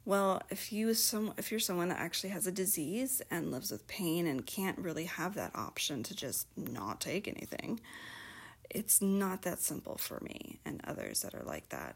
Well, 0.06 0.43
if 0.52 0.71
you 0.71 0.93
some 0.93 1.34
if 1.36 1.50
you're 1.50 1.60
someone 1.60 1.89
that 1.89 2.00
actually 2.00 2.30
has 2.30 2.45
a 2.45 2.52
disease 2.52 3.24
and 3.32 3.50
lives 3.50 3.71
with 3.71 3.88
pain 3.88 4.28
and 4.28 4.45
can't 4.45 4.78
really 4.78 5.06
have 5.06 5.34
that 5.34 5.56
option 5.56 6.04
to 6.04 6.15
just 6.15 6.48
not 6.56 7.02
take 7.02 7.28
anything, 7.28 7.80
it's 8.69 9.02
not 9.02 9.41
that 9.41 9.60
simple 9.60 9.98
for 9.98 10.19
me 10.21 10.60
and 10.63 10.80
others 10.86 11.21
that 11.21 11.34
are 11.34 11.43
like 11.43 11.69
that. 11.69 11.95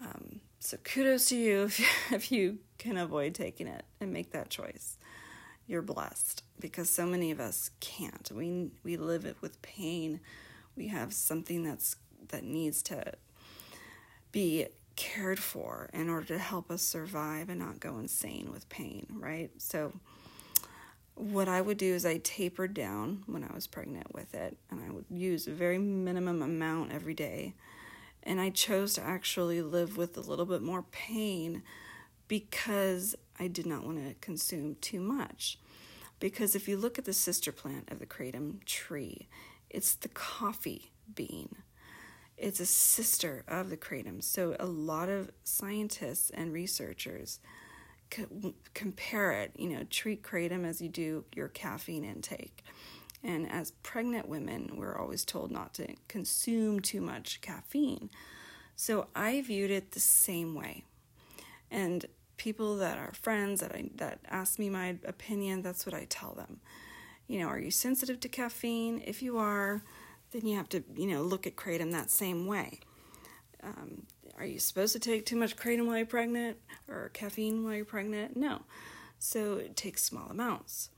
Um, 0.00 0.40
so 0.60 0.76
kudos 0.78 1.26
to 1.26 1.36
you 1.36 1.62
if, 1.64 2.12
if 2.12 2.32
you 2.32 2.58
can 2.78 2.96
avoid 2.96 3.34
taking 3.34 3.66
it 3.66 3.84
and 4.00 4.12
make 4.12 4.30
that 4.30 4.50
choice. 4.50 4.96
You're 5.66 5.82
blessed 5.82 6.42
because 6.60 6.90
so 6.90 7.06
many 7.06 7.30
of 7.30 7.40
us 7.40 7.70
can't. 7.80 8.30
We 8.32 8.70
we 8.82 8.96
live 8.96 9.24
it 9.24 9.36
with 9.40 9.62
pain. 9.62 10.20
We 10.76 10.88
have 10.88 11.12
something 11.12 11.62
that's 11.62 11.96
that 12.28 12.44
needs 12.44 12.82
to 12.84 13.12
be 14.32 14.66
cared 14.96 15.38
for 15.38 15.88
in 15.92 16.08
order 16.08 16.26
to 16.26 16.38
help 16.38 16.70
us 16.70 16.82
survive 16.82 17.48
and 17.48 17.60
not 17.60 17.80
go 17.80 17.98
insane 17.98 18.50
with 18.52 18.68
pain, 18.68 19.06
right? 19.10 19.50
So 19.58 19.92
what 21.14 21.48
I 21.48 21.60
would 21.60 21.78
do 21.78 21.94
is 21.94 22.06
I 22.06 22.18
tapered 22.18 22.74
down 22.74 23.22
when 23.26 23.44
I 23.44 23.52
was 23.54 23.66
pregnant 23.66 24.14
with 24.14 24.34
it, 24.34 24.56
and 24.70 24.80
I 24.82 24.90
would 24.90 25.04
use 25.10 25.46
a 25.46 25.52
very 25.52 25.78
minimum 25.78 26.42
amount 26.42 26.92
every 26.92 27.14
day. 27.14 27.54
And 28.22 28.40
I 28.40 28.50
chose 28.50 28.94
to 28.94 29.02
actually 29.02 29.62
live 29.62 29.96
with 29.96 30.16
a 30.16 30.20
little 30.20 30.46
bit 30.46 30.62
more 30.62 30.84
pain 30.90 31.62
because 32.28 33.16
I 33.42 33.48
did 33.48 33.66
not 33.66 33.84
want 33.84 33.98
to 33.98 34.14
consume 34.20 34.76
too 34.80 35.00
much. 35.00 35.58
Because 36.20 36.54
if 36.54 36.68
you 36.68 36.76
look 36.76 36.96
at 36.96 37.06
the 37.06 37.12
sister 37.12 37.50
plant 37.50 37.90
of 37.90 37.98
the 37.98 38.06
kratom 38.06 38.64
tree, 38.64 39.26
it's 39.68 39.96
the 39.96 40.08
coffee 40.08 40.92
bean. 41.12 41.56
It's 42.36 42.60
a 42.60 42.66
sister 42.66 43.42
of 43.48 43.68
the 43.68 43.76
kratom. 43.76 44.22
So 44.22 44.54
a 44.60 44.66
lot 44.66 45.08
of 45.08 45.32
scientists 45.42 46.30
and 46.30 46.52
researchers 46.52 47.40
compare 48.74 49.32
it, 49.32 49.50
you 49.56 49.70
know, 49.70 49.82
treat 49.90 50.22
kratom 50.22 50.64
as 50.64 50.80
you 50.80 50.88
do 50.88 51.24
your 51.34 51.48
caffeine 51.48 52.04
intake. 52.04 52.62
And 53.24 53.50
as 53.50 53.72
pregnant 53.82 54.28
women, 54.28 54.74
we're 54.76 54.96
always 54.96 55.24
told 55.24 55.50
not 55.50 55.74
to 55.74 55.96
consume 56.06 56.78
too 56.78 57.00
much 57.00 57.40
caffeine. 57.40 58.08
So 58.76 59.08
I 59.16 59.40
viewed 59.40 59.72
it 59.72 59.90
the 59.90 60.00
same 60.00 60.54
way. 60.54 60.84
And 61.72 62.06
people 62.36 62.76
that 62.78 62.98
are 62.98 63.12
friends 63.12 63.60
that 63.60 63.72
I 63.72 63.90
that 63.96 64.20
ask 64.28 64.58
me 64.58 64.68
my 64.68 64.96
opinion, 65.04 65.62
that's 65.62 65.86
what 65.86 65.94
I 65.94 66.06
tell 66.08 66.34
them. 66.34 66.60
You 67.26 67.40
know, 67.40 67.46
are 67.46 67.58
you 67.58 67.70
sensitive 67.70 68.20
to 68.20 68.28
caffeine? 68.28 69.02
If 69.04 69.22
you 69.22 69.38
are, 69.38 69.82
then 70.32 70.46
you 70.46 70.56
have 70.56 70.68
to, 70.70 70.82
you 70.96 71.06
know, 71.06 71.22
look 71.22 71.46
at 71.46 71.56
kratom 71.56 71.92
that 71.92 72.10
same 72.10 72.46
way. 72.46 72.80
Um, 73.62 74.06
are 74.38 74.44
you 74.44 74.58
supposed 74.58 74.92
to 74.94 74.98
take 74.98 75.24
too 75.24 75.36
much 75.36 75.56
kratom 75.56 75.86
while 75.86 75.98
you're 75.98 76.06
pregnant 76.06 76.56
or 76.88 77.10
caffeine 77.10 77.64
while 77.64 77.74
you're 77.74 77.84
pregnant? 77.84 78.36
No. 78.36 78.62
So 79.18 79.56
it 79.56 79.76
takes 79.76 80.02
small 80.02 80.28
amounts. 80.30 80.90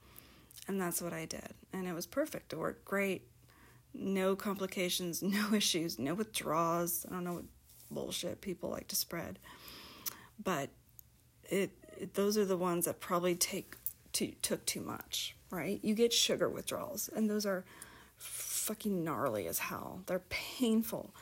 And 0.67 0.81
that's 0.81 1.03
what 1.03 1.13
I 1.13 1.27
did. 1.27 1.53
And 1.73 1.87
it 1.87 1.93
was 1.93 2.07
perfect. 2.07 2.53
It 2.53 2.59
worked 2.59 2.85
great. 2.85 3.29
No 3.93 4.35
complications, 4.35 5.23
no 5.23 5.53
issues, 5.53 5.99
no 5.99 6.15
withdrawals. 6.15 7.05
I 7.09 7.15
don't 7.15 7.25
know 7.25 7.35
what 7.35 7.45
bullshit 7.91 8.41
people 8.41 8.71
like 8.71 8.89
to 8.89 8.97
spread. 8.97 9.39
But 10.43 10.71
it, 11.51 11.71
it 11.99 12.15
those 12.15 12.37
are 12.39 12.45
the 12.45 12.57
ones 12.57 12.87
that 12.87 13.01
probably 13.01 13.35
take 13.35 13.77
too, 14.13 14.33
took 14.43 14.65
too 14.67 14.81
much, 14.81 15.37
right? 15.51 15.81
You 15.83 15.95
get 15.95 16.13
sugar 16.13 16.49
withdrawals, 16.49 17.09
and 17.15 17.29
those 17.29 17.45
are 17.47 17.65
fucking 18.17 19.05
gnarly 19.05 19.47
as 19.47 19.59
hell. 19.59 20.01
They're 20.07 20.23
painful. 20.31 21.15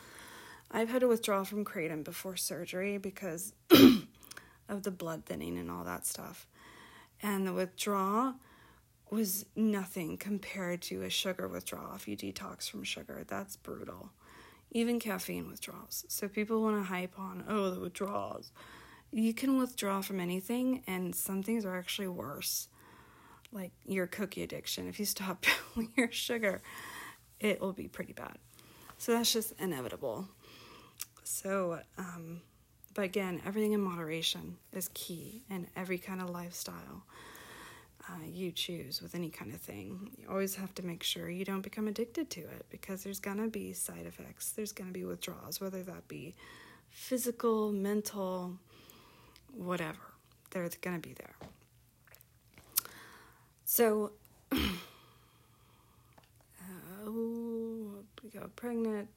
I've 0.70 0.88
had 0.88 1.00
to 1.00 1.08
withdraw 1.08 1.44
from 1.44 1.64
kratom 1.64 2.04
before 2.04 2.36
surgery 2.36 2.98
because 2.98 3.52
of 4.68 4.82
the 4.82 4.90
blood 4.90 5.24
thinning 5.26 5.58
and 5.58 5.70
all 5.70 5.84
that 5.84 6.06
stuff. 6.06 6.46
And 7.22 7.46
the 7.46 7.52
withdrawal 7.52 8.34
was 9.10 9.44
nothing 9.54 10.16
compared 10.16 10.80
to 10.82 11.02
a 11.02 11.10
sugar 11.10 11.46
withdrawal 11.46 11.94
if 11.94 12.08
you 12.08 12.16
detox 12.16 12.70
from 12.70 12.82
sugar. 12.82 13.24
That's 13.26 13.56
brutal. 13.56 14.10
Even 14.70 14.98
caffeine 14.98 15.50
withdrawals. 15.50 16.06
So 16.08 16.28
people 16.28 16.62
want 16.62 16.78
to 16.78 16.82
hype 16.82 17.18
on, 17.18 17.44
oh, 17.46 17.70
the 17.70 17.80
withdrawals. 17.80 18.52
You 19.12 19.34
can 19.34 19.58
withdraw 19.58 20.00
from 20.00 20.20
anything, 20.20 20.82
and 20.86 21.14
some 21.14 21.42
things 21.42 21.64
are 21.64 21.76
actually 21.76 22.08
worse. 22.08 22.68
Like 23.52 23.72
your 23.84 24.06
cookie 24.06 24.42
addiction. 24.42 24.88
If 24.88 24.98
you 24.98 25.04
stop 25.04 25.44
your 25.96 26.10
sugar, 26.10 26.62
it 27.38 27.60
will 27.60 27.74
be 27.74 27.88
pretty 27.88 28.14
bad. 28.14 28.38
So 28.96 29.12
that's 29.12 29.32
just 29.32 29.52
inevitable. 29.58 30.28
So, 31.24 31.80
um, 31.98 32.40
but 32.94 33.04
again, 33.04 33.42
everything 33.44 33.72
in 33.72 33.80
moderation 33.80 34.56
is 34.72 34.88
key 34.94 35.42
in 35.50 35.66
every 35.76 35.98
kind 35.98 36.22
of 36.22 36.30
lifestyle 36.30 37.04
uh, 38.08 38.24
you 38.26 38.50
choose 38.50 39.00
with 39.00 39.14
any 39.14 39.30
kind 39.30 39.52
of 39.52 39.60
thing. 39.60 40.10
You 40.18 40.28
always 40.28 40.54
have 40.56 40.74
to 40.76 40.84
make 40.84 41.02
sure 41.02 41.30
you 41.30 41.44
don't 41.44 41.62
become 41.62 41.88
addicted 41.88 42.30
to 42.30 42.40
it 42.40 42.66
because 42.70 43.02
there's 43.04 43.20
going 43.20 43.38
to 43.38 43.48
be 43.48 43.72
side 43.72 44.06
effects, 44.06 44.52
there's 44.52 44.72
going 44.72 44.88
to 44.88 44.94
be 44.94 45.04
withdrawals, 45.04 45.60
whether 45.60 45.82
that 45.82 46.08
be 46.08 46.34
physical, 46.90 47.72
mental, 47.72 48.58
whatever. 49.54 49.98
They're 50.50 50.68
going 50.80 51.00
to 51.00 51.08
be 51.08 51.14
there. 51.14 51.34
So, 53.64 54.12
uh, 54.52 54.58
we 57.10 58.30
got 58.34 58.54
pregnant, 58.54 59.08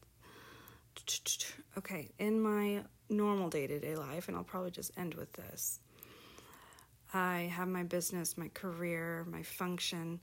okay, 1.77 2.09
in 2.19 2.39
my 2.41 2.83
normal 3.09 3.49
day 3.49 3.67
to 3.67 3.79
day 3.79 3.95
life, 3.95 4.27
and 4.27 4.37
I'll 4.37 4.43
probably 4.43 4.71
just 4.71 4.91
end 4.97 5.15
with 5.15 5.33
this. 5.33 5.79
I 7.13 7.51
have 7.53 7.67
my 7.67 7.83
business, 7.83 8.37
my 8.37 8.49
career, 8.49 9.25
my 9.29 9.43
function 9.43 10.19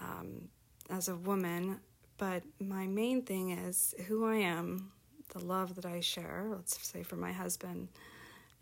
um, 0.00 0.48
as 0.90 1.08
a 1.08 1.16
woman, 1.16 1.80
but 2.18 2.42
my 2.60 2.86
main 2.86 3.22
thing 3.22 3.50
is 3.50 3.94
who 4.06 4.26
I 4.26 4.36
am, 4.36 4.92
the 5.30 5.40
love 5.40 5.74
that 5.76 5.86
I 5.86 6.00
share, 6.00 6.46
let's 6.50 6.78
say 6.86 7.02
for 7.02 7.16
my 7.16 7.32
husband 7.32 7.88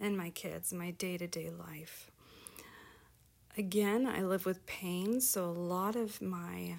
and 0.00 0.16
my 0.16 0.30
kids, 0.30 0.72
my 0.72 0.90
day 0.90 1.16
to 1.18 1.26
day 1.26 1.50
life. 1.50 2.10
Again, 3.56 4.06
I 4.06 4.22
live 4.22 4.46
with 4.46 4.64
pain, 4.66 5.20
so 5.20 5.44
a 5.44 5.52
lot 5.52 5.96
of 5.96 6.22
my 6.22 6.76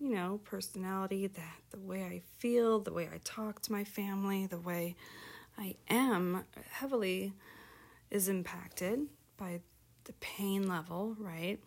you 0.00 0.08
know, 0.08 0.40
personality, 0.44 1.26
that 1.26 1.56
the 1.70 1.78
way 1.78 2.04
I 2.04 2.22
feel, 2.38 2.80
the 2.80 2.92
way 2.92 3.08
I 3.12 3.20
talk 3.22 3.60
to 3.62 3.72
my 3.72 3.84
family, 3.84 4.46
the 4.46 4.58
way 4.58 4.96
I 5.58 5.76
am 5.90 6.44
heavily 6.70 7.34
is 8.10 8.28
impacted 8.28 9.00
by 9.36 9.60
the 10.04 10.14
pain 10.14 10.66
level, 10.66 11.16
right? 11.18 11.60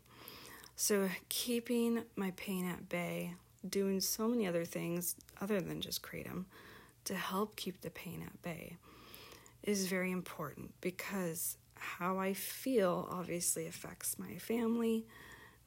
So 0.75 1.09
keeping 1.29 2.03
my 2.15 2.31
pain 2.35 2.67
at 2.67 2.89
bay, 2.89 3.35
doing 3.69 4.01
so 4.01 4.27
many 4.27 4.47
other 4.47 4.65
things 4.65 5.15
other 5.39 5.61
than 5.61 5.79
just 5.79 6.01
kratom 6.01 6.45
to 7.05 7.13
help 7.13 7.55
keep 7.55 7.81
the 7.81 7.91
pain 7.91 8.23
at 8.25 8.41
bay 8.41 8.77
is 9.63 9.87
very 9.87 10.11
important 10.11 10.73
because 10.81 11.57
how 11.75 12.17
I 12.17 12.33
feel 12.33 13.07
obviously 13.11 13.67
affects 13.67 14.17
my 14.17 14.35
family, 14.37 15.05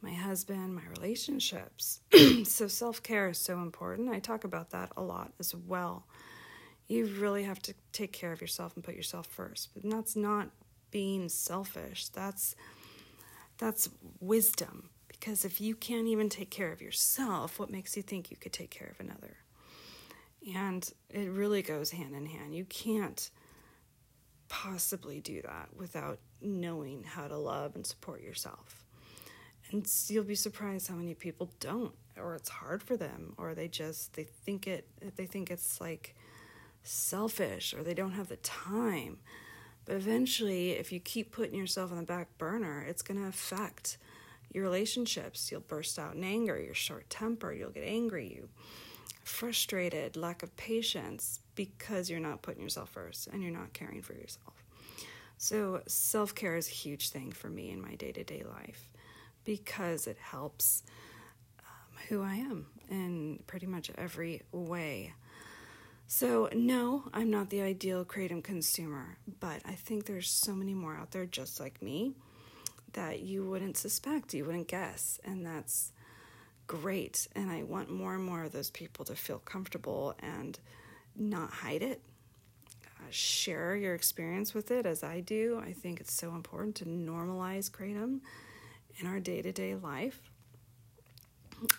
my 0.01 0.13
husband, 0.13 0.75
my 0.75 0.83
relationships. 0.97 2.01
so 2.45 2.69
self 2.69 3.03
care 3.03 3.29
is 3.29 3.39
so 3.39 3.59
important. 3.61 4.11
I 4.11 4.19
talk 4.19 4.45
about 4.45 4.71
that 4.71 4.93
a 4.97 5.03
lot 5.03 5.33
as 5.41 5.55
well. 5.55 6.07
You 6.89 7.07
really 7.07 7.43
have 7.45 7.61
to 7.63 7.75
take 7.93 8.13
care 8.13 8.33
of 8.33 8.41
yourself 8.41 8.75
and 8.77 8.85
put 8.85 8.95
yourself 8.95 9.27
first. 9.27 9.71
But 9.75 9.91
that's 9.91 10.15
not 10.17 10.51
being 10.91 11.29
selfish. 11.29 12.09
That's 12.09 12.55
that's 13.59 13.89
wisdom. 14.21 14.91
Because 15.09 15.45
if 15.45 15.61
you 15.61 15.75
can't 15.75 16.09
even 16.09 16.29
take 16.29 16.51
care 16.51 16.73
of 16.73 16.83
yourself, 16.83 17.59
what 17.59 17.71
makes 17.71 17.97
you 17.97 18.03
think 18.03 18.31
you 18.31 18.37
could 18.37 18.53
take 18.53 18.71
care 18.71 18.89
of 18.89 19.01
another? 19.01 19.39
And 20.55 20.89
it 21.11 21.31
really 21.31 21.63
goes 21.63 21.91
hand 21.91 22.15
in 22.15 22.27
hand. 22.27 22.55
You 22.55 22.67
can't 22.67 23.31
possibly 24.49 25.21
do 25.21 25.43
that 25.43 25.69
without 25.75 26.19
knowing 26.41 27.03
how 27.05 27.27
to 27.29 27.37
love 27.37 27.75
and 27.75 27.87
support 27.87 28.23
yourself. 28.23 28.85
And 29.71 29.87
you'll 30.09 30.25
be 30.25 30.35
surprised 30.35 30.89
how 30.89 30.95
many 30.95 31.15
people 31.15 31.51
don't, 31.59 31.95
or 32.17 32.37
it's 32.37 32.49
hard 32.49 32.83
for 32.83 32.97
them, 32.97 33.35
or 33.37 33.55
they 33.55 33.69
just 33.69 34.15
they 34.15 34.25
think 34.25 34.67
it 34.67 34.87
they 35.17 35.27
think 35.27 35.51
it's 35.51 35.81
like 35.81 36.15
selfish, 36.85 37.75
or 37.75 37.83
they 37.83 37.95
don't 37.95 38.13
have 38.13 38.29
the 38.29 38.37
time. 38.37 39.19
But 39.85 39.97
eventually, 39.97 40.73
if 40.73 40.93
you 40.93 41.01
keep 41.01 41.33
putting 41.33 41.59
yourself 41.59 41.91
on 41.91 41.97
the 41.97 42.05
back 42.05 42.39
burner, 42.39 42.85
it's 42.89 43.03
going 43.03 43.21
to 43.21 43.29
affect 43.29 43.99
your 44.53 44.65
relationships. 44.65 45.51
You'll 45.51 45.61
burst 45.61 45.99
out 45.99 46.15
in 46.15 46.25
anger, 46.25 46.61
you're 46.61 46.75
short 46.75 47.09
tempered, 47.11 47.59
you'll 47.59 47.71
get 47.71 47.85
angry, 47.85 48.33
you 48.35 48.49
frustrated, 49.25 50.17
lack 50.17 50.43
of 50.45 50.57
patience 50.57 51.41
because 51.57 52.09
you're 52.09 52.21
not 52.21 52.43
putting 52.43 52.63
yourself 52.63 52.91
first 52.91 53.27
and 53.27 53.43
you're 53.43 53.51
not 53.51 53.73
caring 53.73 54.03
for 54.03 54.13
yourself. 54.13 54.55
So, 55.39 55.83
self 55.87 56.35
care 56.35 56.57
is 56.57 56.69
a 56.69 56.73
huge 56.73 57.11
thing 57.11 57.33
for 57.33 57.51
me 57.51 57.71
in 57.71 57.83
my 57.83 57.95
day 57.97 58.13
to 58.13 58.25
day 58.25 58.45
life 58.49 58.89
because 59.45 60.07
it 60.07 60.19
helps 60.19 60.83
um, 61.61 61.99
who 62.09 62.23
I 62.23 62.35
am 62.37 62.67
in 62.91 63.43
pretty 63.47 63.67
much 63.67 63.91
every 63.97 64.43
way. 64.53 65.13
So, 66.07 66.49
no, 66.55 67.05
I'm 67.13 67.31
not 67.31 67.51
the 67.51 67.63
ideal 67.63 68.05
kratom 68.05 68.43
consumer, 68.43 69.19
but 69.41 69.61
I 69.67 69.73
think 69.73 70.07
there's 70.07 70.31
so 70.31 70.55
many 70.55 70.73
more 70.73 70.97
out 70.97 71.11
there 71.11 71.27
just 71.27 71.59
like 71.59 71.83
me 71.83 72.15
that 72.93 73.21
you 73.21 73.45
wouldn't 73.45 73.77
suspect, 73.77 74.33
you 74.33 74.45
wouldn't 74.45 74.69
guess, 74.69 75.19
and 75.25 75.45
that's 75.45 75.93
great. 76.67 77.27
And 77.35 77.51
I 77.51 77.65
want 77.65 77.91
more 77.91 78.15
and 78.15 78.25
more 78.25 78.45
of 78.45 78.53
those 78.53 78.71
people 78.71 79.05
to 79.07 79.15
feel 79.15 79.39
comfortable 79.41 80.15
and 80.21 80.59
not 81.19 81.51
hide 81.51 81.83
it. 81.83 82.03
Uh, 82.85 83.05
share 83.11 83.77
your 83.77 83.95
experience 83.95 84.55
with 84.55 84.71
it 84.71 84.87
as 84.87 85.03
I 85.05 85.21
do. 85.21 85.61
I 85.65 85.73
think 85.73 86.01
it's 86.01 86.13
so 86.13 86.35
important 86.35 86.77
to 86.77 86.85
normalize 86.85 87.71
kratom 87.71 88.21
in 88.99 89.07
our 89.07 89.21
day 89.21 89.43
to 89.43 89.53
day 89.53 89.75
life. 89.75 90.31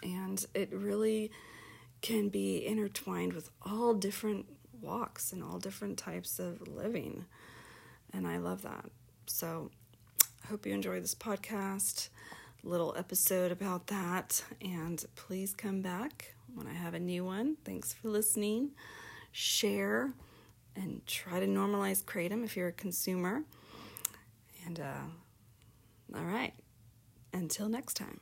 And 0.04 0.44
it 0.54 0.72
really 0.72 1.32
can 2.02 2.30
be 2.30 2.66
intertwined 2.66 3.34
with 3.34 3.50
all 3.64 3.94
different 3.94 4.46
walks 4.82 5.32
and 5.32 5.44
all 5.44 5.60
different 5.60 5.98
types 5.98 6.40
of 6.40 6.68
living. 6.68 7.26
And 8.14 8.28
I 8.28 8.38
love 8.38 8.62
that. 8.64 8.86
So 9.26 9.72
I 10.44 10.48
hope 10.48 10.66
you 10.66 10.74
enjoy 10.74 11.00
this 11.02 11.16
podcast, 11.16 12.10
little 12.64 12.96
episode 12.98 13.52
about 13.52 13.88
that. 13.88 14.44
And 14.62 15.04
please 15.16 15.54
come 15.54 15.82
back 15.82 16.36
when 16.54 16.68
I 16.68 16.74
have 16.74 16.94
a 16.94 17.00
new 17.00 17.26
one. 17.26 17.58
Thanks 17.66 17.94
for 17.94 18.10
listening. 18.10 18.72
Share 19.40 20.14
and 20.76 21.06
try 21.06 21.40
to 21.40 21.46
normalize 21.46 22.04
Kratom 22.04 22.44
if 22.44 22.58
you're 22.58 22.70
a 22.70 22.72
consumer. 22.72 23.44
And 24.66 24.80
uh, 24.80 26.16
all 26.18 26.26
right, 26.26 26.54
until 27.34 27.70
next 27.70 27.94
time. 27.94 28.20